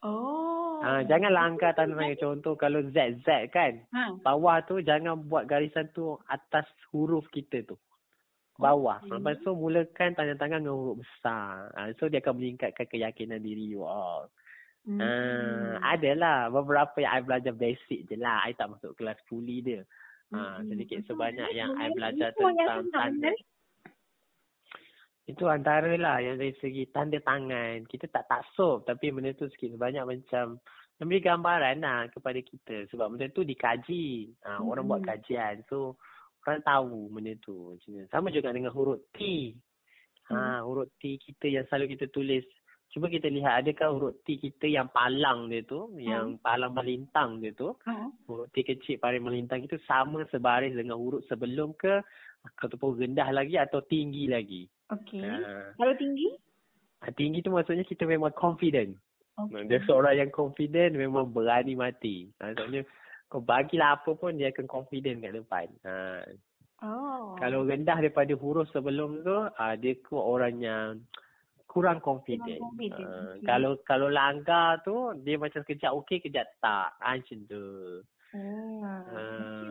[0.05, 0.85] Oh.
[0.85, 2.20] Ah, jangan langgar tanda tangan.
[2.20, 3.80] Contoh kalau ZZ kan.
[3.97, 4.20] Ha.
[4.20, 7.76] Bawah tu jangan buat garisan tu atas huruf kita tu.
[8.61, 9.01] Bawah.
[9.03, 9.11] Okey.
[9.16, 11.72] Lepas tu mulakan tanda tangan dengan huruf besar.
[11.72, 14.28] Ah, so dia akan meningkatkan keyakinan diri you all.
[14.85, 15.01] Hmm.
[15.01, 18.45] Ah, adalah beberapa yang I belajar basic je lah.
[18.45, 19.82] I tak masuk kelas fully dia.
[20.35, 20.66] Hmm.
[20.66, 23.30] sedikit sebanyak yang I belajar tentang tanda.
[23.30, 23.54] menarik.
[25.25, 27.89] Itu antara lah yang dari segi tanda tangan.
[27.89, 30.61] Kita tak taksub tapi benda tu sikit sebanyak macam
[31.01, 32.85] memberi gambaran lah kepada kita.
[32.93, 34.31] Sebab benda tu dikaji.
[34.45, 34.68] Ha, Hmm.
[34.68, 35.64] Orang buat kajian.
[35.66, 35.97] So,
[36.45, 37.72] orang tahu benda tu.
[38.12, 39.53] Sama juga dengan huruf T.
[40.29, 42.45] Ha, huruf T kita yang selalu kita tulis.
[42.95, 45.91] Cuba kita lihat adakah huruf T kita yang palang dia tu.
[45.99, 47.75] Yang palang melintang dia tu.
[47.91, 48.07] Ha.
[48.31, 51.99] Huruf T kecil paling melintang itu sama sebaris dengan huruf sebelum ke
[52.63, 54.71] ataupun rendah lagi atau tinggi lagi.
[54.95, 55.27] Okey.
[55.27, 55.75] Ha.
[55.75, 56.39] Kalau tinggi?
[57.03, 58.95] Ha, tinggi tu maksudnya kita memang confident.
[59.43, 59.67] Okey.
[59.67, 62.31] Dia seorang yang confident memang berani mati.
[62.39, 62.87] Ha, maksudnya
[63.27, 65.67] kau bagilah apa pun dia akan confident kat depan.
[65.83, 66.23] Ha.
[66.87, 67.35] Oh.
[67.43, 71.03] Kalau rendah daripada huruf sebelum tu, ha, dia ke orang yang
[71.75, 72.47] kurang confident.
[72.47, 73.43] Kurang confident, Ha, okey.
[73.43, 76.95] Kalau kalau langgar tu dia macam kejap okey kejap tak.
[77.03, 77.66] Ha, macam tu.
[78.35, 78.83] Oh.
[78.83, 79.22] Ha,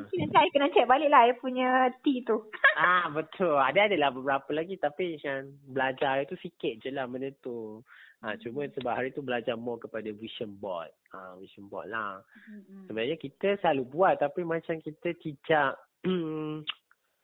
[0.07, 2.47] Mungkin I kena check balik lah I punya T tu.
[2.79, 3.55] ah betul.
[3.55, 7.79] Ada adalah beberapa lagi tapi yang belajar itu sikit je lah benda tu.
[8.23, 10.91] Ha, cuma sebab hari tu belajar more kepada vision board.
[11.11, 12.23] Ha, vision board lah.
[12.47, 12.87] Mm-mm.
[12.87, 15.75] Sebenarnya kita selalu buat tapi macam kita tidak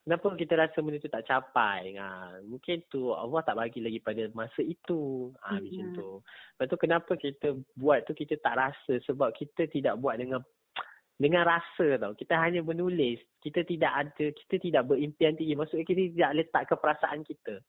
[0.10, 1.93] kenapa kita rasa benda tu tak capai.
[2.01, 5.30] Ha, mungkin tu Allah tak bagi lagi pada masa itu.
[5.45, 5.70] Ha, Mm-mm.
[5.70, 6.10] macam tu.
[6.26, 7.47] Lepas tu kenapa kita
[7.78, 10.41] buat tu kita tak rasa sebab kita tidak buat dengan
[11.22, 12.18] dengan rasa tau.
[12.18, 13.22] Kita hanya menulis.
[13.38, 15.53] Kita tidak ada, kita tidak berimpian tinggi.
[15.53, 17.62] Maksudnya kita tidak letak ke perasaan kita.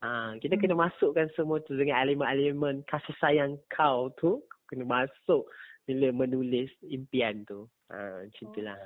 [0.00, 0.62] Ha, kita Hmm.
[0.64, 4.40] kena masukkan semua tu dengan elemen-elemen kasih sayang kau tu.
[4.72, 5.44] Kena masuk
[5.84, 7.68] bila menulis impian tu.
[7.92, 8.80] Ha, macam tu lah.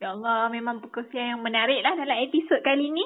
[0.00, 3.04] Ya Allah, memang perkongsian yang menarik lah dalam episod kali ni.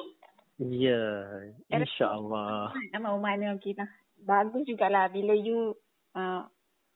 [0.63, 1.27] Ya,
[1.67, 2.71] insyaAllah.
[2.95, 3.91] Nama mana okey lah.
[4.23, 5.75] Bagus jugalah bila you
[6.15, 6.47] uh,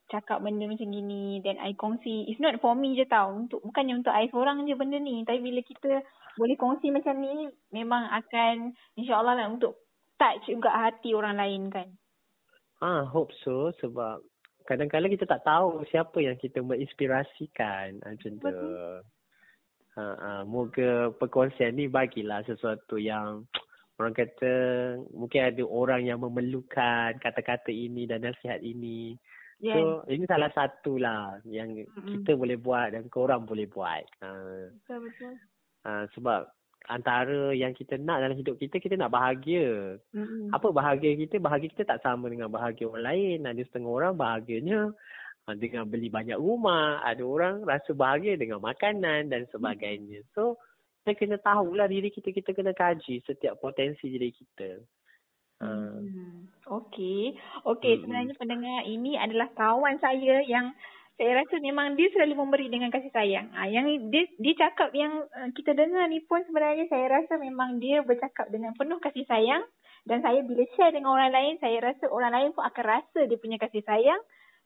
[0.08, 2.32] cakap benda macam gini then I kongsi.
[2.32, 3.36] It's not for me je tau.
[3.36, 5.28] Untuk bukannya untuk I seorang je benda ni.
[5.28, 6.00] Tapi bila kita
[6.40, 9.84] boleh kongsi macam ni memang akan insyaAllah lah untuk
[10.16, 11.92] touch juga hati orang lain kan.
[12.80, 14.24] Ah, hope so sebab
[14.64, 18.48] kadang-kadang kita tak tahu siapa yang kita menginspirasikan Ah, macam tu.
[18.48, 19.04] Betul.
[20.00, 23.44] Ha, ha, moga perkongsian ni bagilah sesuatu yang
[24.00, 24.54] orang kata
[25.12, 29.20] mungkin ada orang yang memerlukan kata-kata ini dan nasihat ini.
[29.60, 29.76] Yeah.
[29.76, 32.24] So, ini salah satu lah yang Mm-mm.
[32.24, 34.08] kita boleh buat dan korang boleh buat.
[34.24, 34.32] Ha,
[34.72, 35.34] betul betul.
[35.84, 36.48] ha, sebab
[36.88, 40.00] antara yang kita nak dalam hidup kita, kita nak bahagia.
[40.16, 40.56] Mm-mm.
[40.56, 41.44] Apa bahagia kita?
[41.44, 43.52] Bahagia kita tak sama dengan bahagia orang lain.
[43.52, 44.96] Ada setengah orang bahagianya ah,
[45.58, 47.02] dengan beli banyak rumah.
[47.02, 50.22] Ada orang rasa bahagia dengan makanan dan sebagainya.
[50.36, 50.60] So,
[51.02, 52.30] kita kena tahulah diri kita.
[52.30, 54.78] Kita kena kaji setiap potensi diri kita.
[55.60, 56.48] Ah, Hmm.
[56.70, 57.36] Okey.
[57.66, 58.02] Okey, Mm-mm.
[58.06, 60.72] sebenarnya pendengar ini adalah kawan saya yang
[61.20, 63.52] saya rasa memang dia selalu memberi dengan kasih sayang.
[63.52, 67.76] Ah, yang dia dia cakap yang uh, kita dengar ni pun sebenarnya saya rasa memang
[67.84, 69.68] dia bercakap dengan penuh kasih sayang
[70.08, 73.36] dan saya bila share dengan orang lain, saya rasa orang lain pun akan rasa dia
[73.36, 74.22] punya kasih sayang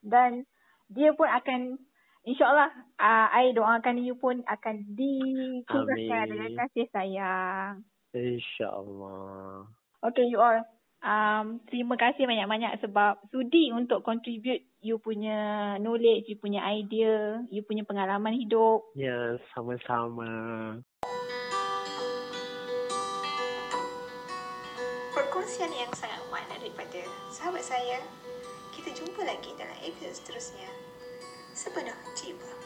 [0.05, 0.45] dan
[0.89, 1.79] dia pun akan
[2.23, 2.71] InsyaAllah,
[3.03, 6.31] uh, I doakan you pun akan dikurangkan Amin.
[6.31, 7.84] dengan kasih sayang.
[8.15, 9.67] InsyaAllah.
[9.99, 10.63] Okay, you all.
[11.03, 17.59] Um, terima kasih banyak-banyak sebab sudi untuk contribute you punya knowledge, you punya idea, you
[17.59, 18.88] punya pengalaman hidup.
[18.95, 20.31] Ya, sama-sama.
[25.11, 27.03] Perkongsian yang sangat makna daripada
[27.36, 28.22] sahabat saya.
[28.74, 30.65] Kita jumpa lagi dalam episod seterusnya.
[31.53, 32.62] Sepenuh jiwa.